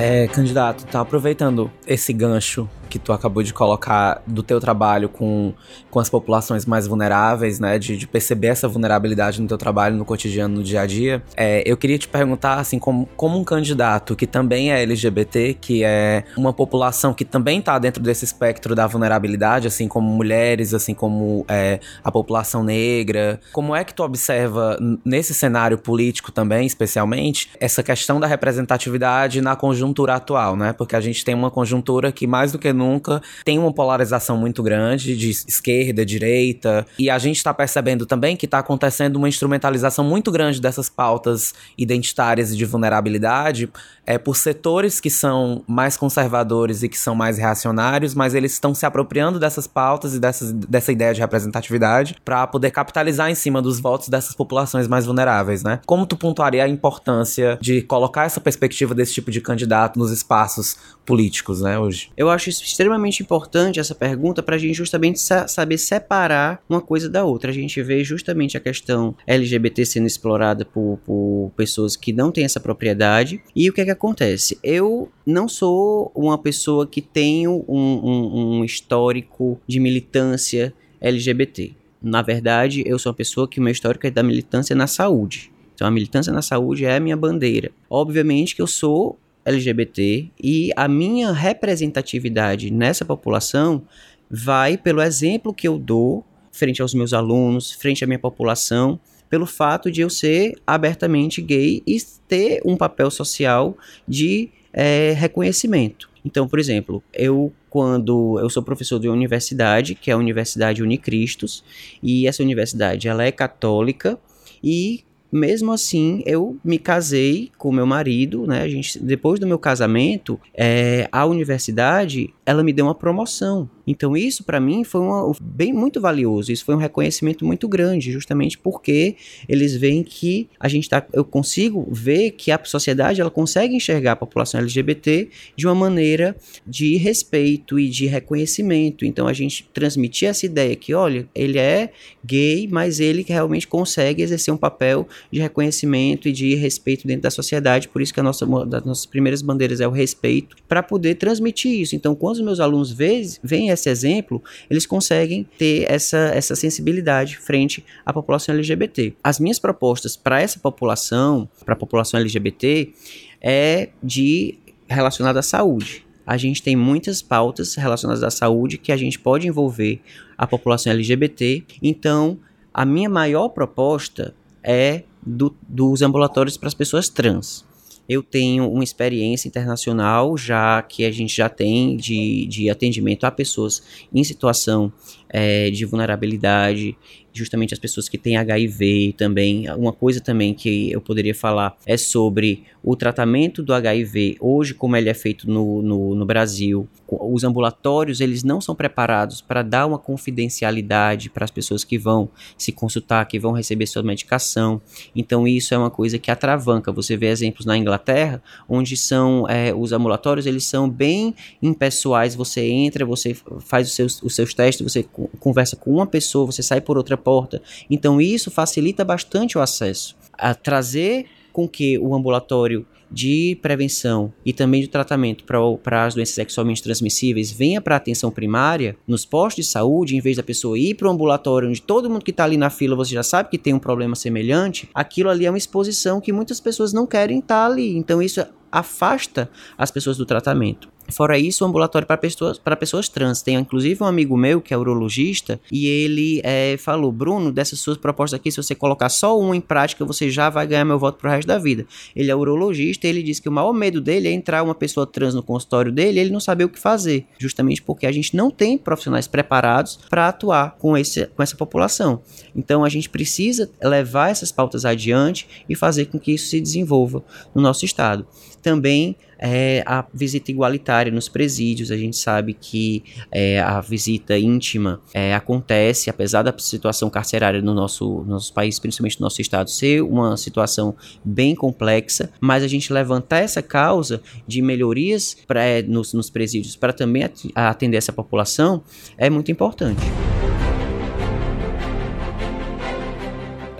É, 0.00 0.28
candidato, 0.28 0.86
tá 0.86 1.00
aproveitando 1.00 1.68
esse 1.84 2.12
gancho 2.12 2.70
que 2.88 2.98
tu 2.98 3.12
acabou 3.12 3.42
de 3.42 3.52
colocar 3.52 4.22
do 4.26 4.42
teu 4.42 4.60
trabalho 4.60 5.08
com, 5.08 5.52
com 5.90 6.00
as 6.00 6.08
populações 6.08 6.66
mais 6.66 6.86
vulneráveis, 6.86 7.60
né? 7.60 7.78
De, 7.78 7.96
de 7.96 8.06
perceber 8.06 8.48
essa 8.48 8.66
vulnerabilidade 8.68 9.40
no 9.40 9.48
teu 9.48 9.58
trabalho, 9.58 9.96
no 9.96 10.04
cotidiano, 10.04 10.56
no 10.56 10.62
dia 10.62 10.82
a 10.82 10.86
dia. 10.86 11.22
É, 11.36 11.62
eu 11.66 11.76
queria 11.76 11.98
te 11.98 12.08
perguntar, 12.08 12.58
assim, 12.58 12.78
como, 12.78 13.08
como 13.16 13.38
um 13.38 13.44
candidato 13.44 14.16
que 14.16 14.26
também 14.26 14.72
é 14.72 14.82
LGBT, 14.82 15.54
que 15.60 15.84
é 15.84 16.24
uma 16.36 16.52
população 16.52 17.12
que 17.12 17.24
também 17.24 17.58
está 17.58 17.78
dentro 17.78 18.02
desse 18.02 18.24
espectro 18.24 18.74
da 18.74 18.86
vulnerabilidade, 18.86 19.66
assim 19.66 19.86
como 19.88 20.08
mulheres, 20.08 20.74
assim 20.74 20.94
como 20.94 21.44
é, 21.48 21.80
a 22.02 22.10
população 22.10 22.62
negra. 22.64 23.40
Como 23.52 23.74
é 23.74 23.84
que 23.84 23.94
tu 23.94 24.02
observa 24.02 24.78
nesse 25.04 25.34
cenário 25.34 25.78
político 25.78 26.32
também, 26.32 26.66
especialmente, 26.66 27.50
essa 27.60 27.82
questão 27.82 28.18
da 28.20 28.26
representatividade 28.26 29.40
na 29.40 29.56
conjuntura 29.56 30.14
atual, 30.14 30.56
né? 30.56 30.72
Porque 30.72 30.96
a 30.96 31.00
gente 31.00 31.24
tem 31.24 31.34
uma 31.34 31.50
conjuntura 31.50 32.10
que 32.12 32.26
mais 32.26 32.52
do 32.52 32.58
que 32.58 32.72
nunca. 32.78 33.20
Tem 33.44 33.58
uma 33.58 33.72
polarização 33.72 34.38
muito 34.38 34.62
grande 34.62 35.16
de 35.16 35.30
esquerda, 35.30 36.06
direita, 36.06 36.86
e 36.98 37.10
a 37.10 37.18
gente 37.18 37.36
está 37.36 37.52
percebendo 37.52 38.06
também 38.06 38.36
que 38.36 38.46
está 38.46 38.60
acontecendo 38.60 39.16
uma 39.16 39.28
instrumentalização 39.28 40.04
muito 40.04 40.30
grande 40.30 40.60
dessas 40.60 40.88
pautas 40.88 41.52
identitárias 41.76 42.52
e 42.52 42.56
de 42.56 42.64
vulnerabilidade 42.64 43.68
é, 44.08 44.16
por 44.16 44.34
setores 44.36 45.00
que 45.00 45.10
são 45.10 45.62
mais 45.68 45.94
conservadores 45.94 46.82
e 46.82 46.88
que 46.88 46.98
são 46.98 47.14
mais 47.14 47.36
reacionários, 47.36 48.14
mas 48.14 48.34
eles 48.34 48.54
estão 48.54 48.74
se 48.74 48.86
apropriando 48.86 49.38
dessas 49.38 49.66
pautas 49.66 50.14
e 50.14 50.18
dessas, 50.18 50.50
dessa 50.50 50.90
ideia 50.90 51.12
de 51.12 51.20
representatividade 51.20 52.16
para 52.24 52.46
poder 52.46 52.70
capitalizar 52.70 53.30
em 53.30 53.34
cima 53.34 53.60
dos 53.60 53.78
votos 53.78 54.08
dessas 54.08 54.34
populações 54.34 54.88
mais 54.88 55.04
vulneráveis, 55.04 55.62
né? 55.62 55.80
Como 55.84 56.06
tu 56.06 56.16
pontuaria 56.16 56.64
a 56.64 56.68
importância 56.68 57.58
de 57.60 57.82
colocar 57.82 58.24
essa 58.24 58.40
perspectiva 58.40 58.94
desse 58.94 59.12
tipo 59.12 59.30
de 59.30 59.42
candidato 59.42 59.98
nos 59.98 60.10
espaços 60.10 60.78
políticos, 61.04 61.60
né, 61.60 61.78
hoje? 61.78 62.10
Eu 62.16 62.30
acho 62.30 62.48
isso 62.48 62.64
extremamente 62.64 63.22
importante, 63.22 63.78
essa 63.78 63.94
pergunta, 63.94 64.42
para 64.42 64.56
a 64.56 64.58
gente 64.58 64.74
justamente 64.74 65.20
sa 65.20 65.46
saber 65.46 65.76
separar 65.76 66.62
uma 66.66 66.80
coisa 66.80 67.10
da 67.10 67.24
outra. 67.24 67.50
A 67.50 67.54
gente 67.54 67.82
vê 67.82 68.02
justamente 68.02 68.56
a 68.56 68.60
questão 68.60 69.14
LGBT 69.26 69.84
sendo 69.84 70.06
explorada 70.06 70.64
por, 70.64 70.98
por 71.04 71.52
pessoas 71.56 71.94
que 71.94 72.10
não 72.10 72.32
têm 72.32 72.44
essa 72.44 72.58
propriedade. 72.58 73.42
E 73.54 73.68
o 73.68 73.72
que 73.72 73.82
é 73.82 73.84
que 73.84 73.97
acontece? 73.98 74.58
Eu 74.62 75.10
não 75.26 75.48
sou 75.48 76.10
uma 76.14 76.38
pessoa 76.38 76.86
que 76.86 77.02
tenho 77.02 77.64
um, 77.68 77.78
um, 77.78 78.58
um 78.58 78.64
histórico 78.64 79.60
de 79.66 79.78
militância 79.78 80.72
LGBT. 81.00 81.72
Na 82.00 82.22
verdade, 82.22 82.82
eu 82.86 82.98
sou 82.98 83.10
uma 83.10 83.16
pessoa 83.16 83.46
que 83.46 83.60
o 83.60 83.62
meu 83.62 83.72
histórico 83.72 84.06
é 84.06 84.10
da 84.10 84.22
militância 84.22 84.74
na 84.74 84.86
saúde. 84.86 85.52
Então, 85.74 85.86
a 85.86 85.90
militância 85.90 86.32
na 86.32 86.42
saúde 86.42 86.84
é 86.84 86.96
a 86.96 87.00
minha 87.00 87.16
bandeira. 87.16 87.70
Obviamente 87.90 88.54
que 88.56 88.62
eu 88.62 88.66
sou 88.66 89.18
LGBT 89.44 90.28
e 90.42 90.70
a 90.76 90.88
minha 90.88 91.32
representatividade 91.32 92.70
nessa 92.70 93.04
população 93.04 93.82
vai 94.30 94.76
pelo 94.76 95.02
exemplo 95.02 95.54
que 95.54 95.66
eu 95.66 95.78
dou 95.78 96.24
frente 96.52 96.82
aos 96.82 96.92
meus 96.92 97.12
alunos, 97.12 97.72
frente 97.72 98.02
à 98.02 98.06
minha 98.06 98.18
população, 98.18 98.98
pelo 99.28 99.46
fato 99.46 99.90
de 99.90 100.00
eu 100.00 100.10
ser 100.10 100.54
abertamente 100.66 101.42
gay 101.42 101.82
e 101.86 101.98
ter 102.26 102.60
um 102.64 102.76
papel 102.76 103.10
social 103.10 103.76
de 104.06 104.48
é, 104.72 105.12
reconhecimento. 105.12 106.08
Então, 106.24 106.46
por 106.46 106.58
exemplo, 106.58 107.02
eu 107.12 107.52
quando 107.70 108.38
eu 108.40 108.48
sou 108.48 108.62
professor 108.62 108.98
de 108.98 109.08
uma 109.08 109.14
universidade, 109.14 109.94
que 109.94 110.10
é 110.10 110.14
a 110.14 110.16
Universidade 110.16 110.82
Unicristos, 110.82 111.62
e 112.02 112.26
essa 112.26 112.42
universidade 112.42 113.08
ela 113.08 113.24
é 113.24 113.30
católica 113.30 114.18
e 114.62 115.04
mesmo 115.30 115.72
assim, 115.72 116.22
eu 116.24 116.58
me 116.64 116.78
casei 116.78 117.50
com 117.58 117.70
meu 117.70 117.86
marido, 117.86 118.46
né? 118.46 118.62
A 118.62 118.68
gente, 118.68 118.98
depois 118.98 119.38
do 119.38 119.46
meu 119.46 119.58
casamento, 119.58 120.40
é, 120.54 121.06
a 121.12 121.26
universidade, 121.26 122.32
ela 122.48 122.64
me 122.64 122.72
deu 122.72 122.86
uma 122.86 122.94
promoção. 122.94 123.68
Então 123.86 124.16
isso 124.16 124.42
para 124.42 124.58
mim 124.58 124.82
foi 124.82 125.02
uma, 125.02 125.30
bem 125.38 125.70
muito 125.70 126.00
valioso. 126.00 126.50
Isso 126.50 126.64
foi 126.64 126.74
um 126.74 126.78
reconhecimento 126.78 127.44
muito 127.44 127.68
grande, 127.68 128.10
justamente 128.10 128.56
porque 128.56 129.16
eles 129.46 129.76
veem 129.76 130.02
que 130.02 130.48
a 130.58 130.66
gente 130.66 130.88
tá, 130.88 131.06
eu 131.12 131.26
consigo 131.26 131.86
ver 131.92 132.30
que 132.30 132.50
a 132.50 132.58
sociedade 132.64 133.20
ela 133.20 133.30
consegue 133.30 133.76
enxergar 133.76 134.12
a 134.12 134.16
população 134.16 134.60
LGBT 134.60 135.28
de 135.54 135.66
uma 135.66 135.74
maneira 135.74 136.34
de 136.66 136.96
respeito 136.96 137.78
e 137.78 137.90
de 137.90 138.06
reconhecimento. 138.06 139.04
Então 139.04 139.26
a 139.26 139.34
gente 139.34 139.68
transmitir 139.74 140.26
essa 140.26 140.46
ideia 140.46 140.74
que, 140.74 140.94
olha, 140.94 141.28
ele 141.34 141.58
é 141.58 141.92
gay, 142.24 142.66
mas 142.66 142.98
ele 142.98 143.26
realmente 143.28 143.68
consegue 143.68 144.22
exercer 144.22 144.54
um 144.54 144.56
papel 144.56 145.06
de 145.30 145.38
reconhecimento 145.38 146.28
e 146.28 146.32
de 146.32 146.54
respeito 146.54 147.06
dentro 147.06 147.24
da 147.24 147.30
sociedade. 147.30 147.88
Por 147.88 148.00
isso 148.00 148.14
que 148.14 148.20
a 148.20 148.22
nossa 148.22 148.46
uma 148.46 148.64
das 148.64 148.84
nossas 148.86 149.04
primeiras 149.04 149.42
bandeiras 149.42 149.82
é 149.82 149.86
o 149.86 149.90
respeito, 149.90 150.56
para 150.66 150.82
poder 150.82 151.16
transmitir 151.16 151.78
isso. 151.78 151.94
Então, 151.94 152.14
quando 152.14 152.37
os 152.38 152.44
meus 152.44 152.60
alunos 152.60 152.92
veem 152.92 153.70
esse 153.70 153.88
exemplo, 153.88 154.42
eles 154.70 154.86
conseguem 154.86 155.46
ter 155.58 155.90
essa, 155.90 156.18
essa 156.34 156.54
sensibilidade 156.54 157.36
frente 157.36 157.84
à 158.04 158.12
população 158.12 158.54
LGBT. 158.54 159.14
As 159.22 159.38
minhas 159.38 159.58
propostas 159.58 160.16
para 160.16 160.40
essa 160.40 160.58
população, 160.58 161.48
para 161.64 161.74
a 161.74 161.76
população 161.76 162.18
LGBT, 162.20 162.92
é 163.40 163.90
de 164.02 164.58
relacionada 164.88 165.40
à 165.40 165.42
saúde. 165.42 166.04
A 166.26 166.36
gente 166.36 166.62
tem 166.62 166.76
muitas 166.76 167.22
pautas 167.22 167.74
relacionadas 167.74 168.22
à 168.22 168.30
saúde 168.30 168.78
que 168.78 168.92
a 168.92 168.96
gente 168.96 169.18
pode 169.18 169.46
envolver 169.46 170.00
a 170.36 170.46
população 170.46 170.92
LGBT. 170.92 171.64
Então, 171.82 172.38
a 172.72 172.84
minha 172.84 173.08
maior 173.08 173.48
proposta 173.48 174.34
é 174.62 175.04
do, 175.22 175.54
dos 175.66 176.02
ambulatórios 176.02 176.56
para 176.56 176.68
as 176.68 176.74
pessoas 176.74 177.08
trans. 177.08 177.64
Eu 178.08 178.22
tenho 178.22 178.70
uma 178.70 178.82
experiência 178.82 179.48
internacional 179.48 180.36
já 180.36 180.80
que 180.82 181.04
a 181.04 181.10
gente 181.10 181.36
já 181.36 181.48
tem 181.48 181.96
de, 181.96 182.46
de 182.46 182.70
atendimento 182.70 183.24
a 183.24 183.30
pessoas 183.30 183.82
em 184.12 184.24
situação 184.24 184.92
é, 185.28 185.70
de 185.70 185.84
vulnerabilidade, 185.84 186.96
justamente 187.32 187.72
as 187.72 187.78
pessoas 187.78 188.08
que 188.08 188.18
têm 188.18 188.36
HIV 188.36 189.14
também. 189.16 189.70
Uma 189.70 189.92
coisa 189.92 190.20
também 190.20 190.52
que 190.52 190.90
eu 190.90 191.00
poderia 191.00 191.34
falar 191.34 191.76
é 191.86 191.96
sobre 191.96 192.64
o 192.82 192.96
tratamento 192.96 193.62
do 193.62 193.72
HIV 193.72 194.36
hoje, 194.40 194.74
como 194.74 194.96
ele 194.96 195.08
é 195.08 195.14
feito 195.14 195.48
no, 195.48 195.82
no, 195.82 196.14
no 196.14 196.26
Brasil. 196.26 196.88
Os 197.06 197.44
ambulatórios, 197.44 198.20
eles 198.20 198.42
não 198.42 198.60
são 198.60 198.74
preparados 198.74 199.40
para 199.40 199.62
dar 199.62 199.86
uma 199.86 199.98
confidencialidade 199.98 201.30
para 201.30 201.44
as 201.44 201.50
pessoas 201.50 201.84
que 201.84 201.98
vão 201.98 202.28
se 202.56 202.72
consultar, 202.72 203.24
que 203.26 203.38
vão 203.38 203.52
receber 203.52 203.86
sua 203.86 204.02
medicação. 204.02 204.80
Então 205.14 205.46
isso 205.46 205.74
é 205.74 205.78
uma 205.78 205.90
coisa 205.90 206.18
que 206.18 206.30
atravanca. 206.30 206.92
Você 206.92 207.16
vê 207.16 207.26
exemplos 207.26 207.64
na 207.66 207.76
Inglaterra, 207.76 208.42
onde 208.68 208.96
são 208.96 209.48
é, 209.48 209.74
os 209.74 209.92
ambulatórios, 209.92 210.46
eles 210.46 210.64
são 210.64 210.88
bem 210.88 211.34
impessoais. 211.62 212.34
Você 212.34 212.66
entra, 212.66 213.04
você 213.04 213.34
faz 213.60 213.88
os 213.88 213.94
seus, 213.94 214.22
os 214.22 214.34
seus 214.34 214.52
testes, 214.54 214.82
você 214.82 215.02
conversa 215.38 215.76
com 215.76 215.90
uma 215.92 216.06
pessoa, 216.06 216.46
você 216.46 216.62
sai 216.62 216.80
por 216.80 216.96
outra 216.96 217.16
porta. 217.16 217.60
Então 217.90 218.20
isso 218.20 218.50
facilita 218.50 219.04
bastante 219.04 219.58
o 219.58 219.60
acesso. 219.60 220.16
A 220.32 220.54
trazer 220.54 221.26
com 221.52 221.68
que 221.68 221.98
o 221.98 222.14
ambulatório 222.14 222.86
de 223.10 223.58
prevenção 223.62 224.32
e 224.44 224.52
também 224.52 224.80
de 224.80 224.88
tratamento 224.88 225.44
para 225.44 226.04
as 226.04 226.14
doenças 226.14 226.34
sexualmente 226.34 226.82
transmissíveis 226.82 227.50
venha 227.50 227.80
para 227.80 227.94
a 227.94 227.98
atenção 227.98 228.30
primária 228.30 228.96
nos 229.06 229.24
postos 229.24 229.64
de 229.64 229.70
saúde, 229.70 230.16
em 230.16 230.20
vez 230.20 230.36
da 230.36 230.42
pessoa 230.42 230.78
ir 230.78 230.94
para 230.94 231.08
o 231.08 231.10
ambulatório 231.10 231.68
onde 231.68 231.82
todo 231.82 232.10
mundo 232.10 232.24
que 232.24 232.30
está 232.30 232.44
ali 232.44 232.56
na 232.56 232.70
fila 232.70 232.96
você 232.96 233.14
já 233.14 233.22
sabe 233.22 233.48
que 233.50 233.58
tem 233.58 233.74
um 233.74 233.78
problema 233.78 234.14
semelhante, 234.14 234.88
aquilo 234.94 235.30
ali 235.30 235.46
é 235.46 235.50
uma 235.50 235.58
exposição 235.58 236.20
que 236.20 236.32
muitas 236.32 236.60
pessoas 236.60 236.92
não 236.92 237.06
querem 237.06 237.38
estar 237.38 237.62
tá 237.62 237.66
ali. 237.66 237.96
Então 237.96 238.22
isso 238.22 238.44
afasta 238.70 239.50
as 239.76 239.90
pessoas 239.90 240.16
do 240.16 240.26
tratamento. 240.26 240.88
Fora 241.10 241.38
isso, 241.38 241.64
o 241.64 241.66
ambulatório 241.66 242.06
para 242.06 242.18
pessoas, 242.18 242.60
pessoas 242.78 243.08
trans. 243.08 243.40
Tem 243.40 243.54
inclusive 243.54 244.02
um 244.02 244.06
amigo 244.06 244.36
meu 244.36 244.60
que 244.60 244.74
é 244.74 244.76
urologista 244.76 245.58
e 245.72 245.86
ele 245.86 246.40
é, 246.44 246.76
falou: 246.76 247.10
Bruno, 247.10 247.50
dessas 247.50 247.80
suas 247.80 247.96
propostas 247.96 248.38
aqui, 248.38 248.50
se 248.50 248.58
você 248.58 248.74
colocar 248.74 249.08
só 249.08 249.38
uma 249.38 249.56
em 249.56 249.60
prática, 249.60 250.04
você 250.04 250.30
já 250.30 250.50
vai 250.50 250.66
ganhar 250.66 250.84
meu 250.84 250.98
voto 250.98 251.18
pro 251.18 251.30
resto 251.30 251.48
da 251.48 251.58
vida. 251.58 251.86
Ele 252.14 252.30
é 252.30 252.36
urologista 252.36 252.97
e 253.06 253.10
ele 253.10 253.22
diz 253.22 253.40
que 253.40 253.48
o 253.48 253.52
maior 253.52 253.72
medo 253.72 254.00
dele 254.00 254.28
é 254.28 254.32
entrar 254.32 254.62
uma 254.62 254.74
pessoa 254.74 255.06
trans 255.06 255.34
no 255.34 255.42
consultório 255.42 255.92
dele 255.92 256.18
e 256.18 256.20
ele 256.20 256.30
não 256.30 256.40
saber 256.40 256.64
o 256.64 256.68
que 256.68 256.78
fazer. 256.78 257.26
Justamente 257.38 257.82
porque 257.82 258.06
a 258.06 258.12
gente 258.12 258.36
não 258.36 258.50
tem 258.50 258.76
profissionais 258.76 259.26
preparados 259.26 259.98
para 260.08 260.28
atuar 260.28 260.76
com, 260.78 260.96
esse, 260.96 261.26
com 261.26 261.42
essa 261.42 261.56
população. 261.56 262.20
Então 262.54 262.84
a 262.84 262.88
gente 262.88 263.08
precisa 263.08 263.70
levar 263.82 264.30
essas 264.30 264.52
pautas 264.52 264.84
adiante 264.84 265.64
e 265.68 265.74
fazer 265.74 266.06
com 266.06 266.18
que 266.18 266.32
isso 266.32 266.48
se 266.48 266.60
desenvolva 266.60 267.22
no 267.54 267.62
nosso 267.62 267.84
estado. 267.84 268.26
Também 268.62 269.16
é, 269.38 269.82
a 269.86 270.04
visita 270.12 270.50
igualitária 270.50 271.12
nos 271.12 271.28
presídios. 271.28 271.90
A 271.90 271.96
gente 271.96 272.16
sabe 272.16 272.54
que 272.54 273.04
é, 273.30 273.60
a 273.60 273.80
visita 273.80 274.38
íntima 274.38 275.00
é, 275.14 275.34
acontece, 275.34 276.10
apesar 276.10 276.42
da 276.42 276.54
situação 276.58 277.08
carcerária 277.08 277.62
no 277.62 277.74
nosso, 277.74 278.22
no 278.22 278.34
nosso 278.34 278.52
país, 278.52 278.78
principalmente 278.78 279.20
no 279.20 279.24
nosso 279.24 279.40
estado, 279.40 279.70
ser 279.70 280.02
uma 280.02 280.36
situação 280.36 280.94
bem 281.24 281.54
complexa, 281.54 282.30
mas 282.40 282.62
a 282.62 282.68
gente 282.68 282.92
levantar 282.92 283.38
essa 283.38 283.62
causa 283.62 284.20
de 284.46 284.60
melhorias 284.60 285.36
pra, 285.46 285.62
é, 285.62 285.82
nos, 285.82 286.12
nos 286.12 286.30
presídios 286.30 286.76
para 286.76 286.92
também 286.92 287.28
atender 287.54 287.96
essa 287.96 288.12
população 288.12 288.82
é 289.16 289.30
muito 289.30 289.50
importante. 289.50 290.02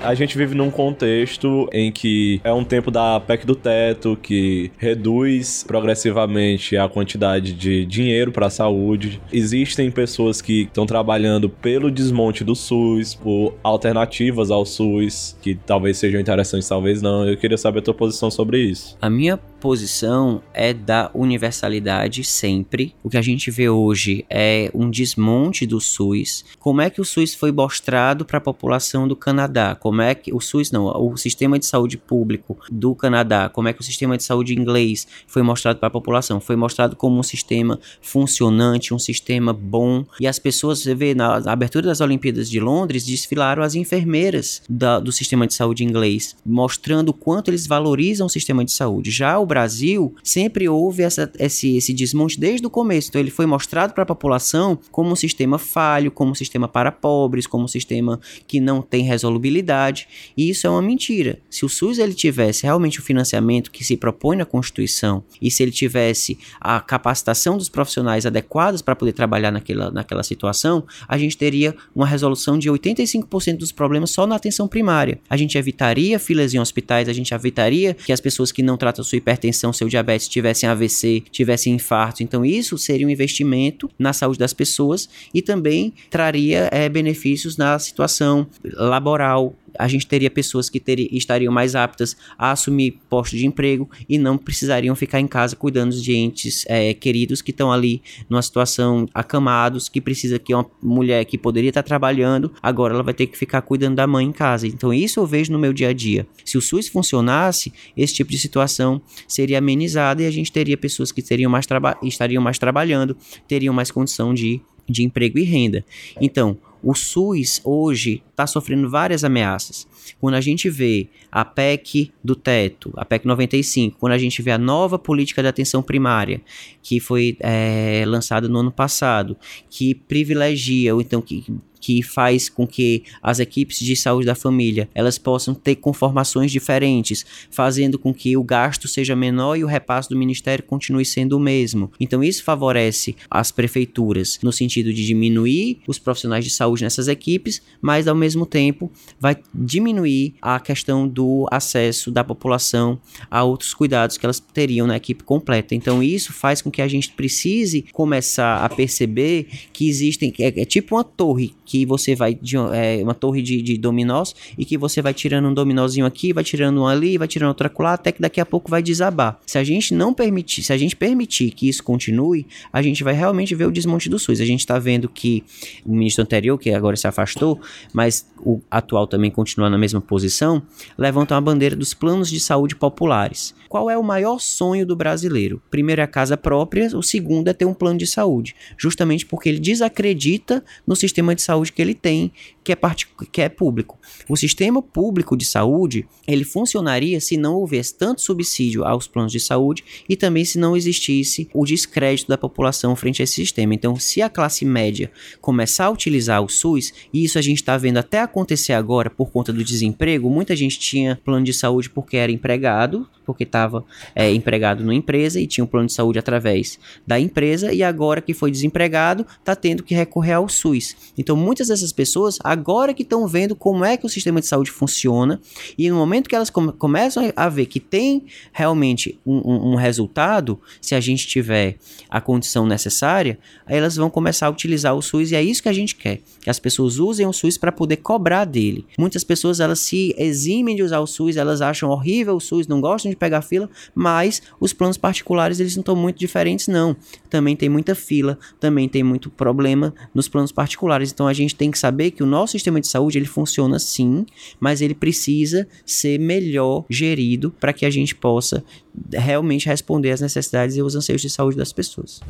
A 0.03 0.15
gente 0.15 0.39
vive 0.39 0.55
num 0.55 0.71
contexto 0.71 1.69
em 1.73 1.91
que 1.91 2.41
é 2.45 2.53
um 2.53 2.65
tempo 2.65 2.91
da 2.91 3.21
PEC 3.21 3.45
do 3.45 3.55
teto 3.55 4.17
que 4.21 4.71
reduz 4.79 5.65
progressivamente 5.67 6.77
a 6.77 6.89
quantidade 6.89 7.53
de 7.53 7.85
dinheiro 7.85 8.31
para 8.31 8.47
a 8.47 8.51
saúde. 8.51 9.21
Existem 9.33 9.91
pessoas 9.91 10.41
que 10.41 10.63
estão 10.63 10.87
trabalhando 10.87 11.49
pelo 11.49 11.91
desmonte 11.91 12.45
do 12.45 12.55
SUS, 12.55 13.15
por 13.15 13.55
alternativas 13.63 14.51
ao 14.51 14.65
SUS, 14.65 15.37
que 15.43 15.55
talvez 15.55 15.99
sejam 15.99 16.21
interessantes, 16.21 16.69
talvez 16.69 17.03
não. 17.03 17.29
Eu 17.29 17.37
queria 17.37 17.59
saber 17.59 17.81
a 17.81 17.83
tua 17.83 17.95
posição 17.95 18.31
sobre 18.31 18.61
isso. 18.61 18.97
A 19.03 19.11
minha 19.11 19.39
posição 19.61 20.43
é 20.55 20.73
da 20.73 21.11
universalidade 21.15 22.25
sempre. 22.25 22.95
O 23.03 23.11
que 23.11 23.17
a 23.17 23.23
gente 23.23 23.51
vê 23.51 23.69
hoje 23.69 24.25
é 24.31 24.71
um 24.75 24.91
desmonte 24.91 25.67
do 25.67 25.81
SUS. 25.81 26.45
Como 26.59 26.81
é 26.81 26.91
que 26.91 27.01
o 27.01 27.05
SUS 27.05 27.35
foi 27.35 27.53
mostrado 27.53 28.25
para 28.25 28.39
a 28.39 28.41
população 28.41 29.07
do 29.07 29.17
Canadá? 29.17 29.75
Como 29.75 30.01
é 30.01 30.15
que 30.15 30.33
o 30.33 30.41
SUS 30.41 30.71
não, 30.71 30.87
o 30.87 31.17
sistema 31.17 31.59
de 31.59 31.67
saúde 31.67 31.97
público 31.97 32.57
do 32.71 32.95
Canadá, 32.95 33.49
como 33.49 33.69
é 33.69 33.73
que 33.73 33.81
o 33.81 33.85
sistema 33.85 34.17
de 34.17 34.25
saúde 34.25 34.55
inglês 34.55 35.07
foi 35.27 35.43
mostrado 35.43 35.79
para 35.79 35.89
a 35.89 35.91
população? 35.91 36.41
Foi 36.41 36.57
mostrado 36.57 36.97
como 36.97 37.19
um 37.19 37.23
sistema 37.23 37.79
funcionante, 38.01 38.95
um 38.95 38.99
sistema 38.99 39.53
bom. 39.53 40.05
E 40.21 40.27
as 40.27 40.39
pessoas, 40.39 40.81
você 40.81 40.95
vê 40.95 41.15
na 41.15 41.37
abertura 41.51 41.87
das 41.87 42.01
Olimpíadas 42.01 42.49
de 42.49 42.61
Londres, 42.61 43.05
desfilaram 43.05 43.63
as 43.63 43.75
enfermeiras 43.75 44.63
da, 44.69 45.01
do 45.01 45.13
sistema 45.13 45.47
de 45.47 45.55
saúde 45.55 45.85
inglês, 45.85 46.37
mostrando 46.45 47.11
o 47.11 47.15
quanto 47.15 47.51
eles 47.51 47.67
valorizam 47.67 48.27
o 48.27 48.31
sistema 48.31 48.65
de 48.65 48.73
saúde. 48.73 49.11
Já 49.11 49.39
o 49.39 49.47
Brasil 49.49 50.15
sempre 50.23 50.69
houve 50.69 51.03
essa, 51.03 51.31
esse, 51.39 51.77
esse 51.77 51.93
desmonte 51.93 52.39
desde 52.39 52.67
o 52.67 52.71
começo. 52.71 53.09
Então 53.09 53.21
ele 53.21 53.31
foi 53.31 53.47
mostrado 53.47 53.93
para 53.93 54.05
a 54.05 54.07
população 54.07 54.79
como 54.93 55.11
um 55.11 55.17
sistema 55.17 55.59
falho, 55.59 56.11
como 56.13 56.31
um 56.31 56.35
sistema 56.35 56.69
para 56.69 56.93
pobres, 56.93 57.47
como 57.47 57.65
um 57.65 57.69
sistema 57.69 58.21
que 58.47 58.61
não 58.61 58.81
tem 58.81 59.03
resolubilidade. 59.03 60.07
E 60.37 60.51
isso 60.51 60.67
é 60.67 60.71
uma 60.71 60.83
mentira. 60.83 61.41
Se 61.51 61.65
o 61.65 61.69
SUS 61.69 61.99
ele 61.99 62.15
tivesse 62.15 62.65
realmente 62.65 63.01
o 63.01 63.03
financiamento 63.03 63.71
que 63.71 63.83
se 63.83 63.97
propõe 63.97 64.37
na 64.37 64.45
Constituição 64.45 65.25
e 65.41 65.51
se 65.51 65.63
ele 65.63 65.73
tivesse 65.73 66.39
a 66.61 66.81
capacitação 66.81 67.57
dos 67.57 67.69
profissionais 67.69 68.27
adequados 68.27 68.83
para 68.83 68.95
poder 68.95 69.13
trabalhar 69.13 69.51
naquela, 69.51 69.91
naquela 69.91 70.23
situação, 70.23 70.85
a 71.09 71.17
gente 71.17 71.37
teria 71.37 71.75
uma 71.95 72.07
resolução 72.07 72.59
de 72.59 72.71
85% 72.71 73.57
dos 73.57 73.73
problemas 73.73 74.11
só 74.11 74.27
na 74.27 74.37
atenção 74.37 74.69
primária. 74.69 75.19
A 75.29 75.37
gente 75.37 75.57
evitaria 75.57 76.19
filas 76.19 76.53
em 76.55 76.59
hospitais, 76.59 77.09
a 77.09 77.13
gente 77.13 77.33
evitaria 77.33 77.95
que 77.95 78.13
as 78.13 78.21
pessoas 78.21 78.53
que 78.53 78.63
não 78.63 78.77
tratam 78.77 79.05
sua 79.05 79.17
hipertensão 79.17 79.38
hipertensão, 79.39 79.73
seu 79.73 79.89
diabetes 79.89 80.29
tivessem 80.29 80.69
AVC, 80.69 81.23
tivessem 81.31 81.75
infarto. 81.75 82.23
Então, 82.23 82.45
isso 82.45 82.77
seria 82.77 83.07
um 83.07 83.11
investimento 83.11 83.89
na 83.99 84.13
saúde 84.13 84.39
das 84.39 84.53
pessoas 84.53 85.09
e 85.33 85.41
também 85.41 85.95
traria 86.11 86.69
é, 86.73 86.89
benefícios 86.89 87.57
na 87.57 87.79
situação 87.79 88.47
laboral, 88.65 89.55
a 89.79 89.89
gente 89.89 90.07
teria 90.07 90.31
pessoas 90.31 90.69
que 90.71 90.83
estariam 91.13 91.53
mais 91.53 91.75
aptas 91.75 92.17
a 92.39 92.53
assumir 92.53 92.99
postos 93.09 93.39
de 93.39 93.47
emprego 93.47 93.89
e 94.09 94.19
não 94.19 94.39
precisariam 94.39 94.95
ficar 94.95 95.21
em 95.21 95.27
casa 95.27 95.57
cuidando 95.57 95.95
de 95.95 96.15
entes 96.15 96.65
é, 96.69 96.95
queridos 96.95 97.43
que 97.43 97.51
estão 97.51 97.73
ali 97.73 98.03
numa 98.29 98.43
situação 98.43 99.09
acamados, 99.13 99.89
que 99.89 100.01
precisa 100.01 100.39
que 100.39 100.55
uma 100.55 100.67
mulher 100.83 101.25
que 101.25 101.37
poderia 101.37 101.71
estar 101.71 101.83
trabalhando, 101.83 102.53
agora 102.63 102.95
ela 102.95 103.03
vai 103.03 103.15
ter 103.15 103.27
que 103.27 103.37
ficar 103.37 103.63
cuidando 103.63 103.97
da 103.97 104.07
mãe 104.07 104.27
em 104.27 104.33
casa. 104.33 104.67
Então 104.67 104.93
isso 104.93 105.21
eu 105.21 105.27
vejo 105.27 105.53
no 105.53 105.59
meu 105.59 105.73
dia 105.73 105.89
a 105.89 105.93
dia. 105.93 106.27
Se 106.45 106.57
o 106.57 106.63
SUS 106.63 106.89
funcionasse, 106.89 107.73
esse 107.97 108.15
tipo 108.15 108.31
de 108.31 108.39
situação 108.39 109.01
seria 109.27 109.59
amenizada 109.59 110.23
e 110.23 110.27
a 110.27 110.31
gente 110.31 110.53
teria 110.53 110.77
pessoas 110.77 111.13
que 111.13 111.23
teriam 111.23 111.51
mais 111.51 111.67
estariam 112.03 112.43
mais 112.43 112.59
trabalhando, 112.59 113.17
teriam 113.47 113.75
mais 113.75 113.91
condição 113.91 114.33
de 114.33 114.61
de 114.89 115.03
emprego 115.05 115.39
e 115.39 115.45
renda. 115.45 115.85
Então, 116.21 116.57
o 116.83 116.95
SUS 116.95 117.61
hoje 117.65 118.23
está 118.31 118.47
sofrendo 118.47 118.89
várias 118.89 119.25
ameaças. 119.25 119.87
Quando 120.21 120.35
a 120.35 120.41
gente 120.41 120.71
vê 120.71 121.09
a 121.31 121.45
PEC 121.45 122.13
do 122.23 122.35
teto, 122.35 122.93
a 122.97 123.05
PEC 123.05 123.27
95, 123.27 123.99
quando 123.99 124.13
a 124.13 124.19
gente 124.19 124.41
vê 124.43 124.51
a 124.51 124.59
nova 124.59 124.99
política 124.99 125.43
de 125.43 125.49
atenção 125.49 125.83
primária, 125.83 126.41
que 126.83 127.01
foi 127.01 127.37
é, 127.41 128.05
lançada 128.07 128.49
no 128.49 128.59
ano 128.59 128.73
passado, 128.73 129.37
que 129.69 129.95
privilegia, 129.95 130.95
ou 130.95 131.01
então 131.01 131.21
que 131.21 131.45
que 131.89 132.03
faz 132.03 132.51
com 132.51 132.67
que 132.67 133.05
as 133.23 133.41
equipes 133.41 133.79
de 133.79 133.97
saúde 133.97 134.27
da 134.27 134.35
família 134.35 134.91
elas 134.95 135.17
possam 135.17 135.55
ter 135.55 135.77
conformações 135.77 136.53
diferentes, 136.53 137.25
fazendo 137.51 137.99
com 137.99 138.13
que 138.13 138.37
o 138.37 138.45
gasto 138.45 138.87
seja 138.87 139.17
menor 139.17 139.57
e 139.57 139.65
o 139.65 139.67
repasse 139.67 140.07
do 140.07 140.15
ministério 140.15 140.63
continue 140.63 141.07
sendo 141.07 141.39
o 141.39 141.41
mesmo. 141.41 141.91
Então 141.99 142.23
isso 142.23 142.45
favorece 142.45 143.17
as 143.31 143.51
prefeituras 143.51 144.39
no 144.43 144.53
sentido 144.53 144.93
de 144.93 145.07
diminuir 145.07 145.79
os 145.87 145.99
profissionais 145.99 146.45
de 146.45 146.51
saúde 146.51 146.85
nessas 146.85 147.09
equipes, 147.09 147.63
mas 147.81 148.07
ao 148.07 148.15
mesmo 148.15 148.45
tempo 148.45 148.93
vai 149.19 149.39
diminuir 149.55 150.35
a 150.43 150.61
questão 150.61 151.09
do 151.09 151.47
acesso 151.51 152.11
da 152.11 152.23
população 152.23 153.01
a 153.31 153.43
outros 153.45 153.73
cuidados 153.73 154.19
que 154.19 154.27
elas 154.27 154.41
teriam 154.41 154.87
na 154.87 154.99
equipe 154.99 155.25
completa. 155.25 155.75
Então 155.75 156.03
isso 156.03 156.35
faz 156.35 156.61
com 156.61 156.71
que 156.71 156.83
a 156.83 156.89
gente 156.89 157.13
precise 157.13 157.87
começar 157.95 158.63
a 158.63 158.69
perceber 158.69 159.47
que 159.73 159.89
existem 159.89 160.35
é, 160.39 160.49
é 160.61 160.65
tipo 160.67 160.95
uma 160.95 161.05
torre 161.05 161.55
que 161.65 161.78
você 161.87 162.15
vai 162.15 162.35
de 162.35 162.57
é, 162.57 163.01
uma 163.03 163.15
torre 163.15 163.43
de, 163.43 163.63
de 163.63 163.77
dominós 163.77 164.35
e 164.57 164.65
que 164.65 164.77
você 164.79 165.03
vai 165.03 165.15
tirando 165.15 165.49
um 165.49 165.55
dominózinho 165.55 166.07
aqui, 166.07 166.33
vai 166.33 166.45
tirando 166.45 166.81
um 166.81 166.87
ali, 166.87 167.19
vai 167.19 167.29
tirando 167.29 167.49
outro 167.49 167.71
lá, 167.79 167.95
até 167.95 168.13
que 168.13 168.21
daqui 168.21 168.41
a 168.41 168.47
pouco 168.47 168.71
vai 168.71 168.83
desabar. 168.83 169.39
Se 169.47 169.59
a 169.59 169.65
gente 169.65 169.95
não 169.95 170.13
permitir, 170.15 170.63
se 170.63 170.73
a 170.73 170.77
gente 170.77 170.97
permitir 170.97 171.51
que 171.51 171.69
isso 171.69 171.83
continue, 171.83 172.47
a 172.73 172.83
gente 172.83 173.05
vai 173.05 173.15
realmente 173.15 173.55
ver 173.55 173.67
o 173.67 173.71
desmonte 173.71 174.09
do 174.09 174.19
SUS. 174.19 174.41
A 174.41 174.45
gente 174.45 174.61
está 174.61 174.79
vendo 174.79 175.09
que 175.09 175.45
o 175.85 175.93
ministro 175.93 176.23
anterior, 176.23 176.59
que 176.59 176.71
agora 176.71 176.97
se 176.97 177.07
afastou, 177.07 177.61
mas 177.93 178.27
o 178.41 178.61
atual 178.71 179.07
também 179.07 179.31
continua 179.31 179.69
na 179.69 179.79
mesma 179.79 180.01
posição, 180.01 180.63
levantam 180.97 181.37
a 181.37 181.41
bandeira 181.41 181.77
dos 181.77 181.95
planos 181.95 182.31
de 182.31 182.41
saúde 182.41 182.77
populares. 182.77 183.55
Qual 183.69 183.91
é 183.91 183.99
o 183.99 184.03
maior 184.03 184.39
sonho 184.41 184.87
do 184.87 184.97
brasileiro? 184.97 185.61
Primeiro 185.71 186.01
é 186.01 186.05
a 186.05 186.09
casa 186.09 186.37
própria, 186.37 186.89
o 186.97 187.03
segundo 187.03 187.49
é 187.49 187.53
ter 187.53 187.65
um 187.65 187.75
plano 187.75 187.99
de 187.99 188.07
saúde, 188.07 188.55
justamente 188.77 189.27
porque 189.27 189.49
ele 189.49 189.59
desacredita 189.59 190.65
no 190.87 190.97
sistema 190.97 191.35
de 191.35 191.43
saúde 191.43 191.58
que 191.65 191.83
ele 191.83 191.95
tem, 191.95 192.33
que 192.69 192.73
é, 192.73 192.77
part... 192.77 193.09
que 193.33 193.41
é 193.41 193.49
público. 193.49 193.99
O 194.29 194.37
sistema 194.37 194.83
público 194.83 195.37
de 195.37 195.45
saúde, 195.45 196.07
ele 196.27 196.45
funcionaria 196.45 197.19
se 197.19 197.37
não 197.37 197.55
houvesse 197.55 197.97
tanto 197.97 198.21
subsídio 198.21 198.85
aos 198.85 199.07
planos 199.09 199.33
de 199.33 199.41
saúde 199.41 199.83
e 200.07 200.15
também 200.15 200.45
se 200.45 200.59
não 200.59 200.77
existisse 200.77 201.49
o 201.55 201.65
descrédito 201.65 202.29
da 202.29 202.37
população 202.37 202.95
frente 202.95 203.23
a 203.23 203.25
esse 203.25 203.35
sistema. 203.35 203.75
Então, 203.75 203.97
se 203.97 204.21
a 204.21 204.29
classe 204.29 204.65
média 204.65 205.11
começar 205.41 205.87
a 205.87 205.91
utilizar 205.91 206.43
o 206.43 206.49
SUS, 206.49 206.93
e 207.13 207.25
isso 207.25 207.39
a 207.39 207.43
gente 207.43 207.57
está 207.57 207.77
vendo 207.77 207.97
até 207.97 208.21
acontecer 208.21 208.75
agora 208.75 209.09
por 209.09 209.31
conta 209.31 209.53
do 209.53 209.65
desemprego, 209.65 210.29
muita 210.29 210.55
gente 210.55 210.79
tinha 210.79 211.19
plano 211.25 211.45
de 211.45 211.55
saúde 211.55 211.89
porque 211.89 212.17
era 212.17 212.31
empregado, 212.31 213.09
porque 213.25 213.45
estava 213.45 213.85
é, 214.15 214.33
empregado 214.33 214.83
numa 214.83 214.95
empresa 214.95 215.41
e 215.41 215.47
tinha 215.47 215.65
um 215.65 215.67
plano 215.67 215.87
de 215.87 215.93
saúde 215.93 216.19
através 216.19 216.79
da 217.07 217.19
empresa, 217.19 217.73
e 217.73 217.83
agora 217.83 218.21
que 218.21 218.35
foi 218.35 218.51
desempregado, 218.51 219.27
está 219.39 219.55
tendo 219.55 219.83
que 219.83 219.95
recorrer 219.95 220.33
ao 220.33 220.49
SUS. 220.49 220.97
Então, 221.17 221.37
muitas 221.49 221.69
dessas 221.69 221.95
pessoas, 221.95 222.39
agora 222.45 222.93
que 222.93 223.03
estão 223.03 223.27
vendo 223.27 223.57
como 223.57 223.83
é 223.83 223.97
que 223.97 224.05
o 224.05 224.09
sistema 224.09 224.39
de 224.39 224.47
saúde 224.47 224.71
funciona, 224.71 225.41
e 225.79 225.89
no 225.89 225.97
momento 225.97 226.29
que 226.29 226.37
elas 226.37 226.51
come 226.51 226.73
começam 226.73 227.33
a 227.35 227.49
ver 227.49 227.65
que 227.65 227.81
tem 227.81 228.27
realmente 228.53 229.19
um, 229.25 229.39
um, 229.39 229.73
um 229.73 229.75
resultado, 229.75 230.61
se 230.79 230.95
a 230.95 231.01
gente 231.01 231.27
tiver 231.27 231.79
a 232.11 232.21
condição 232.21 232.67
necessária, 232.67 233.39
elas 233.67 233.97
vão 233.97 234.11
começar 234.11 234.49
a 234.49 234.51
utilizar 234.51 234.95
o 234.95 235.01
SUS, 235.01 235.33
e 235.33 235.37
é 235.37 235.43
isso 235.43 235.63
que 235.63 235.71
a 235.71 235.73
gente 235.73 235.97
quer, 235.97 236.21
que 236.43 236.51
as 236.51 236.59
pessoas 236.59 236.99
usem 236.99 237.27
o 237.27 237.33
SUS 237.33 237.57
para 237.57 237.73
poder 237.73 237.97
cobrar 237.97 238.45
dele. 238.45 238.85
Muitas 238.99 239.25
pessoas, 239.25 239.59
elas 239.59 239.79
se 239.81 240.15
eximem 240.19 240.77
de 240.77 240.83
usar 240.83 241.01
o 241.01 241.07
SUS, 241.07 241.39
elas 241.39 241.63
acham 241.63 241.89
horrível 241.89 242.37
o 242.37 242.41
SUS, 242.41 242.67
não 242.67 242.79
gostam 242.79 243.11
de 243.11 243.17
pegar 243.17 243.41
fila, 243.41 243.71
mas 243.95 244.43
os 244.61 244.75
planos 244.75 244.99
particulares 244.99 245.61
eles 245.61 245.75
não 245.75 245.81
estão 245.81 245.97
muito 245.97 246.19
diferentes 246.19 246.69
não. 246.69 246.95
Também 247.31 247.57
tem 247.57 247.71
muita 247.71 247.95
fila, 247.95 248.39
também 248.61 248.87
tem 248.87 249.03
muito 249.03 249.31
problema 249.31 249.95
nos 250.15 250.29
planos 250.29 250.53
particulares. 250.53 251.11
Então 251.11 251.27
a 251.27 251.33
gente 251.39 251.55
tem 251.55 251.71
que 251.71 251.79
saber 251.79 252.11
que 252.11 252.23
o 252.23 252.27
nosso 252.27 252.53
sistema 252.53 252.81
de 252.81 252.87
saúde 252.87 253.19
ele 253.19 253.27
funciona 253.27 253.79
sim, 253.79 254.27
mas 254.61 254.81
ele 254.81 254.95
precisa 254.95 255.67
ser 255.85 256.19
melhor 256.19 256.85
gerido 256.89 257.51
para 257.59 257.73
que 257.73 257.87
a 257.87 257.91
gente 257.91 258.15
possa 258.15 258.65
realmente 259.13 259.67
responder 259.67 260.11
às 260.11 260.21
necessidades 260.21 260.77
e 260.77 260.81
aos 260.81 260.95
anseios 260.95 261.23
de 261.23 261.31
saúde 261.31 261.57
das 261.57 261.73
pessoas. 261.73 262.21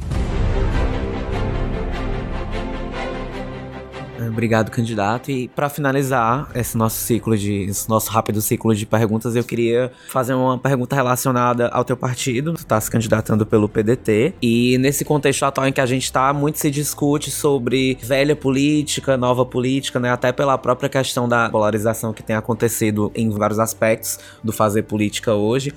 Obrigado, 4.38 4.71
candidato. 4.71 5.33
E 5.33 5.49
para 5.49 5.68
finalizar 5.68 6.49
esse 6.54 6.78
nosso 6.78 6.95
ciclo 6.95 7.37
de 7.37 7.64
esse 7.64 7.88
nosso 7.88 8.09
rápido 8.09 8.40
ciclo 8.40 8.73
de 8.73 8.87
perguntas, 8.87 9.35
eu 9.35 9.42
queria 9.42 9.90
fazer 10.09 10.33
uma 10.33 10.57
pergunta 10.57 10.95
relacionada 10.95 11.66
ao 11.71 11.85
teu 11.85 11.97
partido. 11.97 12.54
Tu 12.54 12.64
tá 12.64 12.80
se 12.80 12.88
candidatando 12.88 13.45
pelo 13.45 13.68
PDT 13.68 14.35
e 14.40 14.78
nesse 14.78 15.04
contexto 15.04 15.42
atual 15.42 15.66
em 15.66 15.73
que 15.73 15.80
a 15.80 15.87
gente 15.87 16.04
está, 16.04 16.33
muito 16.33 16.61
se 16.61 16.71
discute 16.71 17.33
sobre 17.33 17.99
velha 18.00 18.37
política, 18.37 19.16
nova 19.16 19.45
política, 19.45 19.99
né? 19.99 20.12
Até 20.12 20.30
pela 20.30 20.57
própria 20.57 20.88
questão 20.88 21.28
da 21.28 21.50
polarização 21.50 22.12
que 22.12 22.23
tem 22.23 22.37
acontecido 22.37 23.11
em 23.16 23.28
vários 23.30 23.59
aspectos 23.59 24.21
do 24.45 24.52
fazer 24.52 24.85
política 24.85 25.35
hoje. 25.35 25.75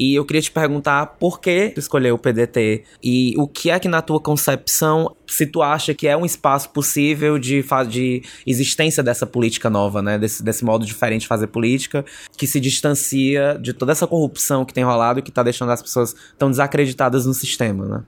E 0.00 0.14
eu 0.14 0.24
queria 0.24 0.40
te 0.40 0.50
perguntar 0.50 1.04
por 1.18 1.38
que 1.40 1.72
tu 1.74 1.78
escolheu 1.78 2.14
o 2.14 2.18
PDT 2.18 2.84
e 3.02 3.34
o 3.36 3.46
que 3.46 3.68
é 3.68 3.78
que 3.78 3.86
na 3.86 4.00
tua 4.00 4.18
concepção 4.18 5.14
se 5.26 5.46
tu 5.46 5.60
acha 5.60 5.92
que 5.92 6.08
é 6.08 6.16
um 6.16 6.24
espaço 6.24 6.70
possível 6.70 7.38
de, 7.38 7.62
de 7.86 8.22
existência 8.46 9.02
dessa 9.02 9.26
política 9.26 9.68
nova, 9.68 10.00
né? 10.00 10.18
Desse, 10.18 10.42
desse 10.42 10.64
modo 10.64 10.86
diferente 10.86 11.22
de 11.22 11.26
fazer 11.26 11.48
política, 11.48 12.02
que 12.34 12.46
se 12.46 12.58
distancia 12.58 13.58
de 13.60 13.74
toda 13.74 13.92
essa 13.92 14.06
corrupção 14.06 14.64
que 14.64 14.72
tem 14.72 14.82
rolado 14.82 15.18
e 15.18 15.22
que 15.22 15.30
tá 15.30 15.42
deixando 15.42 15.70
as 15.70 15.82
pessoas 15.82 16.16
tão 16.38 16.50
desacreditadas 16.50 17.26
no 17.26 17.34
sistema, 17.34 17.84
né? 17.84 18.02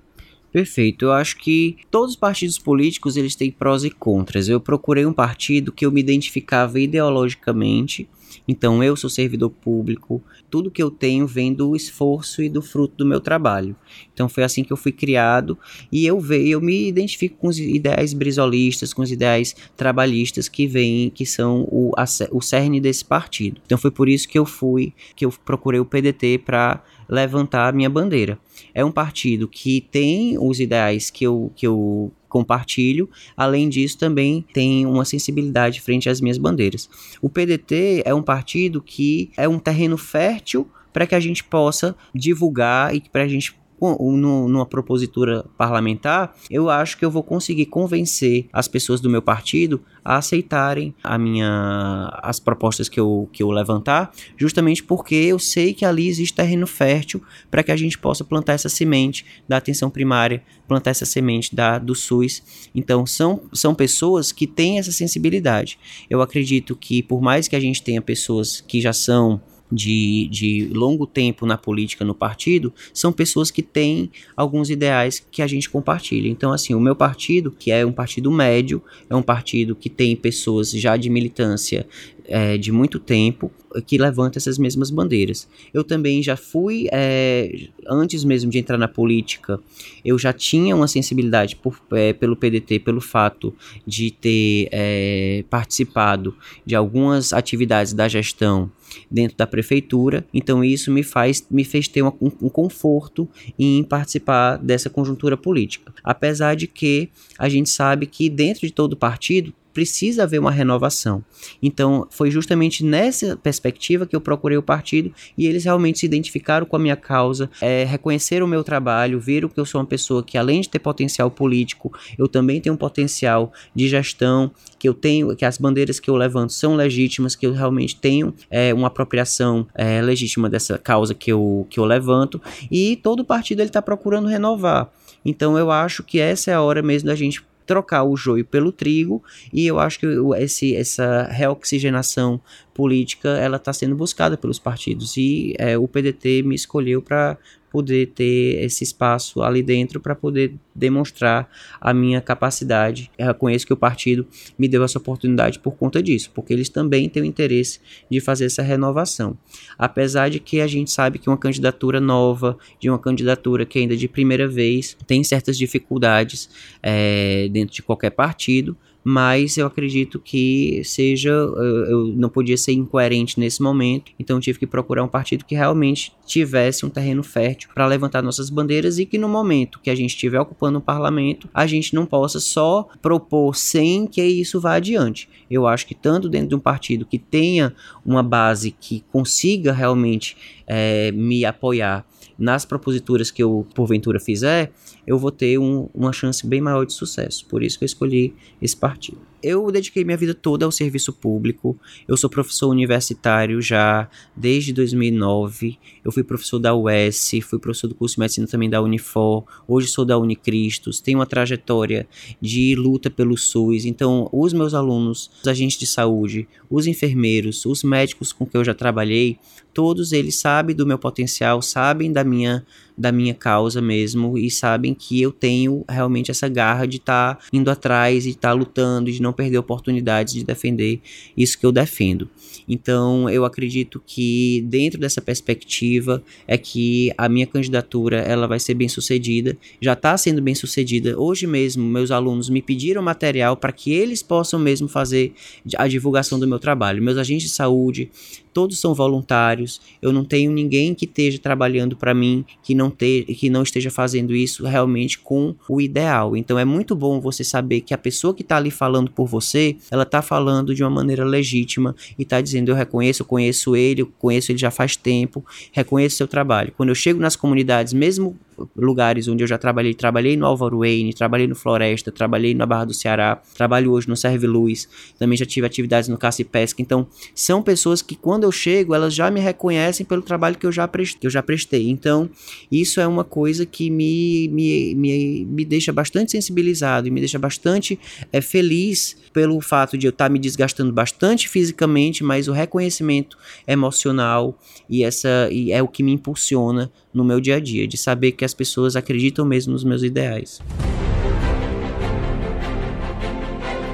Perfeito. 0.50 1.06
Eu 1.06 1.12
acho 1.12 1.36
que 1.38 1.76
todos 1.90 2.10
os 2.10 2.16
partidos 2.16 2.58
políticos 2.58 3.18
eles 3.18 3.34
têm 3.34 3.50
prós 3.50 3.84
e 3.84 3.90
contras. 3.90 4.48
Eu 4.48 4.60
procurei 4.60 5.04
um 5.04 5.12
partido 5.12 5.72
que 5.72 5.84
eu 5.84 5.92
me 5.92 6.00
identificava 6.00 6.80
ideologicamente. 6.80 8.08
Então 8.46 8.82
eu 8.82 8.96
sou 8.96 9.08
servidor 9.10 9.50
público, 9.50 10.22
tudo 10.50 10.70
que 10.70 10.82
eu 10.82 10.90
tenho 10.90 11.26
vem 11.26 11.52
do 11.52 11.74
esforço 11.76 12.42
e 12.42 12.48
do 12.48 12.62
fruto 12.62 12.96
do 12.96 13.06
meu 13.06 13.20
trabalho. 13.20 13.76
Então 14.12 14.28
foi 14.28 14.44
assim 14.44 14.64
que 14.64 14.72
eu 14.72 14.76
fui 14.76 14.92
criado 14.92 15.58
e 15.90 16.06
eu 16.06 16.18
vejo, 16.20 16.52
eu 16.52 16.60
me 16.60 16.88
identifico 16.88 17.36
com 17.36 17.48
os 17.48 17.58
ideais 17.58 18.12
brisolistas, 18.12 18.92
com 18.92 19.02
os 19.02 19.10
ideais 19.10 19.54
trabalhistas 19.76 20.48
que 20.48 20.66
vêm, 20.66 21.10
que 21.10 21.26
são 21.26 21.66
o, 21.70 21.92
a, 21.96 22.04
o 22.30 22.40
cerne 22.40 22.80
desse 22.80 23.04
partido. 23.04 23.60
Então 23.64 23.78
foi 23.78 23.90
por 23.90 24.08
isso 24.08 24.28
que 24.28 24.38
eu 24.38 24.46
fui, 24.46 24.92
que 25.14 25.24
eu 25.24 25.32
procurei 25.44 25.80
o 25.80 25.84
PDT 25.84 26.38
para 26.38 26.82
levantar 27.08 27.68
a 27.68 27.72
minha 27.72 27.90
bandeira. 27.90 28.38
É 28.74 28.84
um 28.84 28.92
partido 28.92 29.48
que 29.48 29.80
tem 29.80 30.38
os 30.38 30.60
ideais 30.60 31.10
que 31.10 31.24
eu, 31.24 31.52
que 31.54 31.66
eu 31.66 32.12
compartilho, 32.32 33.10
além 33.36 33.68
disso 33.68 33.98
também 33.98 34.42
tem 34.54 34.86
uma 34.86 35.04
sensibilidade 35.04 35.82
frente 35.82 36.08
às 36.08 36.18
minhas 36.18 36.38
bandeiras. 36.38 36.88
O 37.20 37.28
PDT 37.28 38.02
é 38.06 38.14
um 38.14 38.22
partido 38.22 38.80
que 38.80 39.30
é 39.36 39.46
um 39.46 39.58
terreno 39.58 39.98
fértil 39.98 40.66
para 40.94 41.06
que 41.06 41.14
a 41.14 41.20
gente 41.20 41.44
possa 41.44 41.94
divulgar 42.14 42.94
e 42.94 43.00
para 43.00 43.24
a 43.24 43.28
gente 43.28 43.54
numa 43.98 44.66
propositura 44.66 45.44
parlamentar, 45.56 46.34
eu 46.50 46.70
acho 46.70 46.96
que 46.96 47.04
eu 47.04 47.10
vou 47.10 47.22
conseguir 47.22 47.66
convencer 47.66 48.46
as 48.52 48.68
pessoas 48.68 49.00
do 49.00 49.10
meu 49.10 49.20
partido 49.20 49.80
a 50.04 50.16
aceitarem 50.16 50.94
a 51.02 51.16
minha, 51.16 52.10
as 52.22 52.40
propostas 52.40 52.88
que 52.88 52.98
eu, 52.98 53.28
que 53.32 53.42
eu 53.42 53.50
levantar, 53.50 54.12
justamente 54.36 54.82
porque 54.82 55.14
eu 55.14 55.38
sei 55.38 55.72
que 55.74 55.84
ali 55.84 56.08
existe 56.08 56.34
terreno 56.34 56.66
fértil 56.66 57.22
para 57.50 57.62
que 57.62 57.72
a 57.72 57.76
gente 57.76 57.98
possa 57.98 58.24
plantar 58.24 58.54
essa 58.54 58.68
semente 58.68 59.24
da 59.48 59.56
atenção 59.56 59.90
primária, 59.90 60.42
plantar 60.66 60.90
essa 60.90 61.04
semente 61.04 61.54
da, 61.54 61.78
do 61.78 61.94
SUS. 61.94 62.42
Então, 62.74 63.06
são, 63.06 63.42
são 63.52 63.74
pessoas 63.74 64.32
que 64.32 64.46
têm 64.46 64.78
essa 64.78 64.92
sensibilidade. 64.92 65.78
Eu 66.08 66.20
acredito 66.22 66.74
que, 66.74 67.02
por 67.02 67.20
mais 67.20 67.48
que 67.48 67.56
a 67.56 67.60
gente 67.60 67.82
tenha 67.82 68.00
pessoas 68.00 68.60
que 68.60 68.80
já 68.80 68.92
são 68.92 69.40
de, 69.72 70.28
de 70.30 70.68
longo 70.72 71.06
tempo 71.06 71.46
na 71.46 71.56
política, 71.56 72.04
no 72.04 72.14
partido, 72.14 72.72
são 72.92 73.10
pessoas 73.10 73.50
que 73.50 73.62
têm 73.62 74.10
alguns 74.36 74.68
ideais 74.68 75.24
que 75.30 75.40
a 75.40 75.46
gente 75.46 75.70
compartilha. 75.70 76.28
Então, 76.28 76.52
assim, 76.52 76.74
o 76.74 76.80
meu 76.80 76.94
partido, 76.94 77.50
que 77.50 77.72
é 77.72 77.84
um 77.86 77.92
partido 77.92 78.30
médio, 78.30 78.82
é 79.08 79.16
um 79.16 79.22
partido 79.22 79.74
que 79.74 79.88
tem 79.88 80.14
pessoas 80.14 80.70
já 80.70 80.96
de 80.96 81.08
militância 81.08 81.86
é, 82.26 82.56
de 82.56 82.70
muito 82.70 82.98
tempo 82.98 83.50
que 83.86 83.96
levanta 83.96 84.38
essas 84.38 84.58
mesmas 84.58 84.90
bandeiras. 84.90 85.48
Eu 85.72 85.82
também 85.82 86.22
já 86.22 86.36
fui, 86.36 86.86
é, 86.92 87.68
antes 87.88 88.22
mesmo 88.24 88.50
de 88.50 88.58
entrar 88.58 88.76
na 88.76 88.88
política, 88.88 89.58
eu 90.04 90.18
já 90.18 90.32
tinha 90.32 90.76
uma 90.76 90.86
sensibilidade 90.86 91.56
por, 91.56 91.80
é, 91.92 92.12
pelo 92.12 92.36
PDT, 92.36 92.80
pelo 92.80 93.00
fato 93.00 93.54
de 93.86 94.10
ter 94.10 94.68
é, 94.70 95.44
participado 95.48 96.36
de 96.66 96.74
algumas 96.74 97.32
atividades 97.32 97.94
da 97.94 98.06
gestão 98.08 98.70
dentro 99.10 99.36
da 99.36 99.46
prefeitura, 99.46 100.24
então 100.32 100.64
isso 100.64 100.90
me 100.90 101.02
faz 101.02 101.44
me 101.50 101.64
fez 101.64 101.88
ter 101.88 102.02
um, 102.02 102.12
um 102.20 102.48
conforto 102.48 103.28
em 103.58 103.82
participar 103.82 104.56
dessa 104.56 104.88
conjuntura 104.88 105.36
política. 105.36 105.92
Apesar 106.02 106.54
de 106.54 106.66
que 106.66 107.08
a 107.38 107.48
gente 107.48 107.70
sabe 107.70 108.06
que 108.06 108.28
dentro 108.28 108.66
de 108.66 108.72
todo 108.72 108.96
partido 108.96 109.52
precisa 109.72 110.24
haver 110.24 110.38
uma 110.38 110.50
renovação. 110.50 111.24
Então, 111.62 112.06
foi 112.10 112.30
justamente 112.30 112.84
nessa 112.84 113.36
perspectiva 113.36 114.06
que 114.06 114.14
eu 114.14 114.20
procurei 114.20 114.56
o 114.58 114.62
partido 114.62 115.12
e 115.36 115.46
eles 115.46 115.64
realmente 115.64 116.00
se 116.00 116.06
identificaram 116.06 116.66
com 116.66 116.76
a 116.76 116.78
minha 116.78 116.96
causa, 116.96 117.50
é, 117.60 117.84
reconheceram 117.84 118.46
o 118.46 118.48
meu 118.48 118.62
trabalho, 118.62 119.20
viram 119.20 119.48
que 119.48 119.58
eu 119.58 119.64
sou 119.64 119.80
uma 119.80 119.86
pessoa 119.86 120.22
que, 120.22 120.36
além 120.36 120.60
de 120.60 120.68
ter 120.68 120.78
potencial 120.78 121.30
político, 121.30 121.92
eu 122.18 122.28
também 122.28 122.60
tenho 122.60 122.74
um 122.74 122.78
potencial 122.78 123.52
de 123.74 123.88
gestão, 123.88 124.50
que 124.78 124.88
eu 124.88 124.94
tenho, 124.94 125.34
que 125.36 125.44
as 125.44 125.58
bandeiras 125.58 126.00
que 126.00 126.10
eu 126.10 126.16
levanto 126.16 126.52
são 126.52 126.74
legítimas, 126.74 127.36
que 127.36 127.46
eu 127.46 127.52
realmente 127.52 127.96
tenho 127.96 128.34
é, 128.50 128.74
uma 128.74 128.88
apropriação 128.88 129.66
é, 129.74 130.02
legítima 130.02 130.50
dessa 130.50 130.78
causa 130.78 131.14
que 131.14 131.32
eu, 131.32 131.66
que 131.70 131.78
eu 131.78 131.84
levanto, 131.84 132.40
e 132.70 132.96
todo 132.96 133.24
partido 133.24 133.60
ele 133.60 133.68
está 133.68 133.80
procurando 133.80 134.28
renovar. 134.28 134.90
Então 135.24 135.56
eu 135.56 135.70
acho 135.70 136.02
que 136.02 136.18
essa 136.18 136.50
é 136.50 136.54
a 136.54 136.62
hora 136.62 136.82
mesmo 136.82 137.06
da 137.06 137.14
gente 137.14 137.42
trocar 137.66 138.04
o 138.04 138.16
joio 138.16 138.44
pelo 138.44 138.72
trigo 138.72 139.22
e 139.52 139.66
eu 139.66 139.78
acho 139.78 139.98
que 139.98 140.06
esse, 140.38 140.74
essa 140.74 141.24
reoxigenação 141.24 142.40
política 142.74 143.28
ela 143.30 143.56
está 143.56 143.72
sendo 143.72 143.94
buscada 143.94 144.36
pelos 144.36 144.58
partidos 144.58 145.16
e 145.16 145.54
é, 145.58 145.76
o 145.76 145.86
PDT 145.86 146.42
me 146.42 146.54
escolheu 146.54 147.02
para 147.02 147.38
poder 147.72 148.08
ter 148.08 148.62
esse 148.62 148.84
espaço 148.84 149.42
ali 149.42 149.62
dentro 149.62 149.98
para 149.98 150.14
poder 150.14 150.54
demonstrar 150.74 151.48
a 151.80 151.94
minha 151.94 152.20
capacidade. 152.20 153.10
Eu 153.16 153.26
reconheço 153.26 153.66
que 153.66 153.72
o 153.72 153.76
partido 153.76 154.26
me 154.58 154.68
deu 154.68 154.84
essa 154.84 154.98
oportunidade 154.98 155.58
por 155.58 155.72
conta 155.72 156.02
disso, 156.02 156.30
porque 156.34 156.52
eles 156.52 156.68
também 156.68 157.08
têm 157.08 157.22
o 157.22 157.24
interesse 157.24 157.80
de 158.10 158.20
fazer 158.20 158.44
essa 158.44 158.62
renovação. 158.62 159.36
Apesar 159.78 160.28
de 160.28 160.38
que 160.38 160.60
a 160.60 160.66
gente 160.66 160.90
sabe 160.90 161.18
que 161.18 161.30
uma 161.30 161.38
candidatura 161.38 161.98
nova, 161.98 162.58
de 162.78 162.90
uma 162.90 162.98
candidatura 162.98 163.64
que 163.64 163.78
ainda 163.78 163.96
de 163.96 164.06
primeira 164.06 164.46
vez 164.46 164.94
tem 165.06 165.24
certas 165.24 165.56
dificuldades 165.56 166.50
é, 166.82 167.48
dentro 167.50 167.74
de 167.74 167.82
qualquer 167.82 168.10
partido, 168.10 168.76
mas 169.04 169.56
eu 169.56 169.66
acredito 169.66 170.18
que 170.18 170.82
seja, 170.84 171.30
eu 171.30 172.06
não 172.14 172.28
podia 172.28 172.56
ser 172.56 172.72
incoerente 172.72 173.38
nesse 173.38 173.62
momento, 173.62 174.12
então 174.18 174.40
tive 174.40 174.58
que 174.58 174.66
procurar 174.66 175.02
um 175.02 175.08
partido 175.08 175.44
que 175.44 175.54
realmente 175.54 176.12
tivesse 176.26 176.86
um 176.86 176.90
terreno 176.90 177.22
fértil 177.22 177.70
para 177.74 177.86
levantar 177.86 178.22
nossas 178.22 178.48
bandeiras 178.48 178.98
e 178.98 179.06
que 179.06 179.18
no 179.18 179.28
momento 179.28 179.80
que 179.80 179.90
a 179.90 179.94
gente 179.94 180.10
estiver 180.10 180.40
ocupando 180.40 180.78
o 180.78 180.82
parlamento, 180.82 181.48
a 181.52 181.66
gente 181.66 181.94
não 181.94 182.06
possa 182.06 182.38
só 182.40 182.88
propor 183.00 183.56
sem 183.56 184.06
que 184.06 184.22
isso 184.22 184.60
vá 184.60 184.74
adiante. 184.74 185.28
Eu 185.50 185.66
acho 185.66 185.86
que 185.86 185.94
tanto 185.94 186.28
dentro 186.28 186.48
de 186.48 186.54
um 186.54 186.60
partido 186.60 187.04
que 187.04 187.18
tenha 187.18 187.74
uma 188.04 188.22
base 188.22 188.70
que 188.70 189.04
consiga 189.12 189.72
realmente 189.72 190.36
é, 190.66 191.10
me 191.12 191.44
apoiar 191.44 192.06
nas 192.42 192.64
proposituras 192.64 193.30
que 193.30 193.40
eu 193.40 193.64
porventura 193.72 194.18
fizer, 194.18 194.72
eu 195.06 195.16
vou 195.16 195.30
ter 195.30 195.58
um, 195.58 195.88
uma 195.94 196.12
chance 196.12 196.44
bem 196.44 196.60
maior 196.60 196.84
de 196.84 196.92
sucesso. 196.92 197.46
Por 197.46 197.62
isso 197.62 197.78
que 197.78 197.84
eu 197.84 197.86
escolhi 197.86 198.34
esse 198.60 198.76
partido. 198.76 199.31
Eu 199.42 199.70
dediquei 199.72 200.04
minha 200.04 200.16
vida 200.16 200.34
toda 200.34 200.64
ao 200.64 200.70
serviço 200.70 201.12
público. 201.12 201.76
Eu 202.06 202.16
sou 202.16 202.30
professor 202.30 202.68
universitário 202.68 203.60
já 203.60 204.08
desde 204.36 204.72
2009. 204.72 205.78
Eu 206.04 206.12
fui 206.12 206.22
professor 206.22 206.60
da 206.60 206.74
UES, 206.74 207.32
fui 207.42 207.58
professor 207.58 207.88
do 207.88 207.94
curso 207.94 208.14
de 208.14 208.20
medicina 208.20 208.46
também 208.46 208.70
da 208.70 208.80
Unifor. 208.80 209.44
Hoje 209.66 209.88
sou 209.88 210.04
da 210.04 210.16
Unicristos. 210.16 211.00
Tenho 211.00 211.18
uma 211.18 211.26
trajetória 211.26 212.06
de 212.40 212.76
luta 212.76 213.10
pelo 213.10 213.36
SUS. 213.36 213.84
Então, 213.84 214.28
os 214.32 214.52
meus 214.52 214.74
alunos, 214.74 215.30
os 215.42 215.48
agentes 215.48 215.78
de 215.78 215.86
saúde, 215.86 216.46
os 216.70 216.86
enfermeiros, 216.86 217.66
os 217.66 217.82
médicos 217.82 218.32
com 218.32 218.46
que 218.46 218.56
eu 218.56 218.64
já 218.64 218.74
trabalhei, 218.74 219.38
todos 219.74 220.12
eles 220.12 220.36
sabem 220.36 220.76
do 220.76 220.86
meu 220.86 220.98
potencial, 220.98 221.60
sabem 221.60 222.12
da 222.12 222.22
minha 222.22 222.64
da 222.96 223.10
minha 223.10 223.34
causa 223.34 223.80
mesmo 223.80 224.36
e 224.36 224.50
sabem 224.50 224.94
que 224.94 225.20
eu 225.20 225.32
tenho 225.32 225.82
realmente 225.88 226.30
essa 226.30 226.46
garra 226.46 226.86
de 226.86 226.98
estar 226.98 227.36
tá 227.36 227.44
indo 227.52 227.70
atrás 227.70 228.26
e 228.26 228.30
estar 228.30 228.50
tá 228.50 228.54
lutando 228.54 229.10
de 229.10 229.20
não 229.20 229.31
perder 229.32 229.58
oportunidades 229.58 230.34
de 230.34 230.44
defender 230.44 231.00
isso 231.36 231.58
que 231.58 231.66
eu 231.66 231.72
defendo. 231.72 232.28
Então, 232.68 233.28
eu 233.28 233.44
acredito 233.44 234.02
que 234.06 234.64
dentro 234.68 234.98
dessa 235.00 235.20
perspectiva 235.20 236.22
é 236.46 236.56
que 236.56 237.12
a 237.16 237.28
minha 237.28 237.46
candidatura 237.46 238.18
ela 238.18 238.46
vai 238.46 238.58
ser 238.58 238.74
bem 238.74 238.88
sucedida, 238.88 239.56
já 239.80 239.94
está 239.94 240.16
sendo 240.16 240.40
bem 240.40 240.54
sucedida. 240.54 241.18
Hoje 241.18 241.46
mesmo, 241.46 241.84
meus 241.84 242.10
alunos 242.10 242.48
me 242.48 242.62
pediram 242.62 243.02
material 243.02 243.56
para 243.56 243.72
que 243.72 243.92
eles 243.92 244.22
possam 244.22 244.58
mesmo 244.58 244.88
fazer 244.88 245.32
a 245.76 245.88
divulgação 245.88 246.38
do 246.38 246.46
meu 246.46 246.58
trabalho. 246.58 247.02
Meus 247.02 247.18
agentes 247.18 247.48
de 247.48 247.54
saúde, 247.54 248.10
todos 248.52 248.80
são 248.80 248.94
voluntários. 248.94 249.80
Eu 250.00 250.12
não 250.12 250.24
tenho 250.24 250.52
ninguém 250.52 250.94
que 250.94 251.04
esteja 251.04 251.38
trabalhando 251.38 251.96
para 251.96 252.14
mim 252.14 252.44
que 252.62 252.74
não 252.74 252.90
te, 252.90 253.24
que 253.24 253.50
não 253.50 253.62
esteja 253.62 253.90
fazendo 253.90 254.34
isso 254.34 254.64
realmente 254.64 255.18
com 255.18 255.54
o 255.68 255.80
ideal. 255.80 256.36
Então 256.36 256.58
é 256.58 256.64
muito 256.64 256.94
bom 256.94 257.20
você 257.20 257.42
saber 257.44 257.80
que 257.80 257.94
a 257.94 257.98
pessoa 257.98 258.34
que 258.34 258.42
está 258.42 258.56
ali 258.56 258.70
falando 258.70 259.10
por 259.10 259.26
você, 259.26 259.76
ela 259.90 260.02
está 260.02 260.22
falando 260.22 260.74
de 260.74 260.82
uma 260.82 260.90
maneira 260.90 261.24
legítima 261.24 261.94
e 262.18 262.22
está 262.22 262.40
dizendo 262.40 262.70
eu 262.70 262.74
reconheço, 262.74 263.22
eu 263.22 263.26
conheço 263.26 263.76
ele, 263.76 264.02
eu 264.02 264.12
conheço 264.18 264.52
ele 264.52 264.58
já 264.58 264.70
faz 264.70 264.96
tempo, 264.96 265.44
reconheço 265.72 266.16
seu 266.16 266.28
trabalho. 266.28 266.72
Quando 266.76 266.90
eu 266.90 266.94
chego 266.94 267.20
nas 267.20 267.36
comunidades, 267.36 267.92
mesmo 267.92 268.36
lugares 268.76 269.28
onde 269.28 269.42
eu 269.42 269.48
já 269.48 269.58
trabalhei. 269.58 269.94
Trabalhei 269.94 270.36
no 270.36 270.46
Álvaro 270.46 270.78
Wayne, 270.78 271.12
trabalhei 271.12 271.46
no 271.46 271.54
Floresta, 271.54 272.10
trabalhei 272.10 272.54
na 272.54 272.66
Barra 272.66 272.86
do 272.86 272.94
Ceará, 272.94 273.40
trabalho 273.54 273.92
hoje 273.92 274.08
no 274.08 274.16
Serve 274.16 274.46
Luz, 274.46 274.88
também 275.18 275.36
já 275.36 275.46
tive 275.46 275.66
atividades 275.66 276.08
no 276.08 276.18
Caça 276.18 276.42
e 276.42 276.44
Pesca. 276.44 276.80
Então, 276.82 277.06
são 277.34 277.62
pessoas 277.62 278.02
que 278.02 278.14
quando 278.14 278.44
eu 278.44 278.52
chego, 278.52 278.94
elas 278.94 279.14
já 279.14 279.30
me 279.30 279.40
reconhecem 279.40 280.04
pelo 280.04 280.22
trabalho 280.22 280.56
que 280.56 280.66
eu 280.66 280.72
já 280.72 280.86
prestei. 280.88 281.20
Que 281.20 281.26
eu 281.26 281.30
já 281.30 281.42
prestei. 281.42 281.88
Então, 281.88 282.28
isso 282.70 283.00
é 283.00 283.06
uma 283.06 283.24
coisa 283.24 283.64
que 283.66 283.90
me, 283.90 284.48
me, 284.48 284.94
me, 284.94 285.44
me 285.44 285.64
deixa 285.64 285.92
bastante 285.92 286.32
sensibilizado 286.32 287.06
e 287.06 287.10
me 287.10 287.20
deixa 287.20 287.38
bastante 287.38 287.98
é, 288.32 288.40
feliz 288.40 289.16
pelo 289.32 289.60
fato 289.60 289.96
de 289.96 290.06
eu 290.06 290.10
estar 290.10 290.26
tá 290.26 290.28
me 290.28 290.38
desgastando 290.38 290.92
bastante 290.92 291.48
fisicamente, 291.48 292.22
mas 292.22 292.48
o 292.48 292.52
reconhecimento 292.52 293.36
emocional 293.66 294.58
e 294.88 295.04
essa 295.04 295.48
e 295.50 295.72
é 295.72 295.82
o 295.82 295.88
que 295.88 296.02
me 296.02 296.12
impulsiona 296.12 296.90
no 297.12 297.24
meu 297.24 297.40
dia 297.40 297.56
a 297.56 297.60
dia, 297.60 297.86
de 297.86 297.96
saber 297.96 298.32
que 298.32 298.44
as 298.44 298.54
pessoas 298.54 298.96
acreditam 298.96 299.44
mesmo 299.44 299.72
nos 299.72 299.84
meus 299.84 300.02
ideais. 300.02 300.60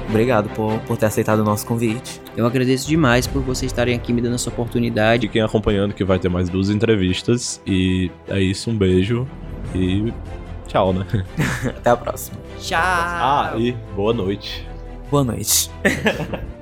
Obrigado 0.09 0.49
por, 0.55 0.79
por 0.81 0.97
ter 0.97 1.05
aceitado 1.05 1.39
o 1.39 1.43
nosso 1.43 1.65
convite. 1.67 2.19
Eu 2.35 2.45
agradeço 2.45 2.87
demais 2.87 3.27
por 3.27 3.43
vocês 3.43 3.71
estarem 3.71 3.95
aqui 3.95 4.11
me 4.11 4.21
dando 4.21 4.35
essa 4.35 4.49
oportunidade. 4.49 5.27
E 5.27 5.29
quem 5.29 5.41
acompanhando 5.41 5.93
que 5.93 6.03
vai 6.03 6.17
ter 6.17 6.29
mais 6.29 6.49
duas 6.49 6.69
entrevistas. 6.69 7.61
E 7.65 8.09
é 8.27 8.41
isso, 8.41 8.71
um 8.71 8.75
beijo 8.75 9.27
e 9.75 10.11
tchau, 10.67 10.93
né? 10.93 11.05
Até 11.77 11.91
a 11.91 11.95
próxima. 11.95 12.37
Tchau. 12.59 12.79
Ah, 12.81 13.53
e 13.57 13.71
boa 13.95 14.13
noite. 14.13 14.67
Boa 15.11 15.23
noite. 15.23 15.69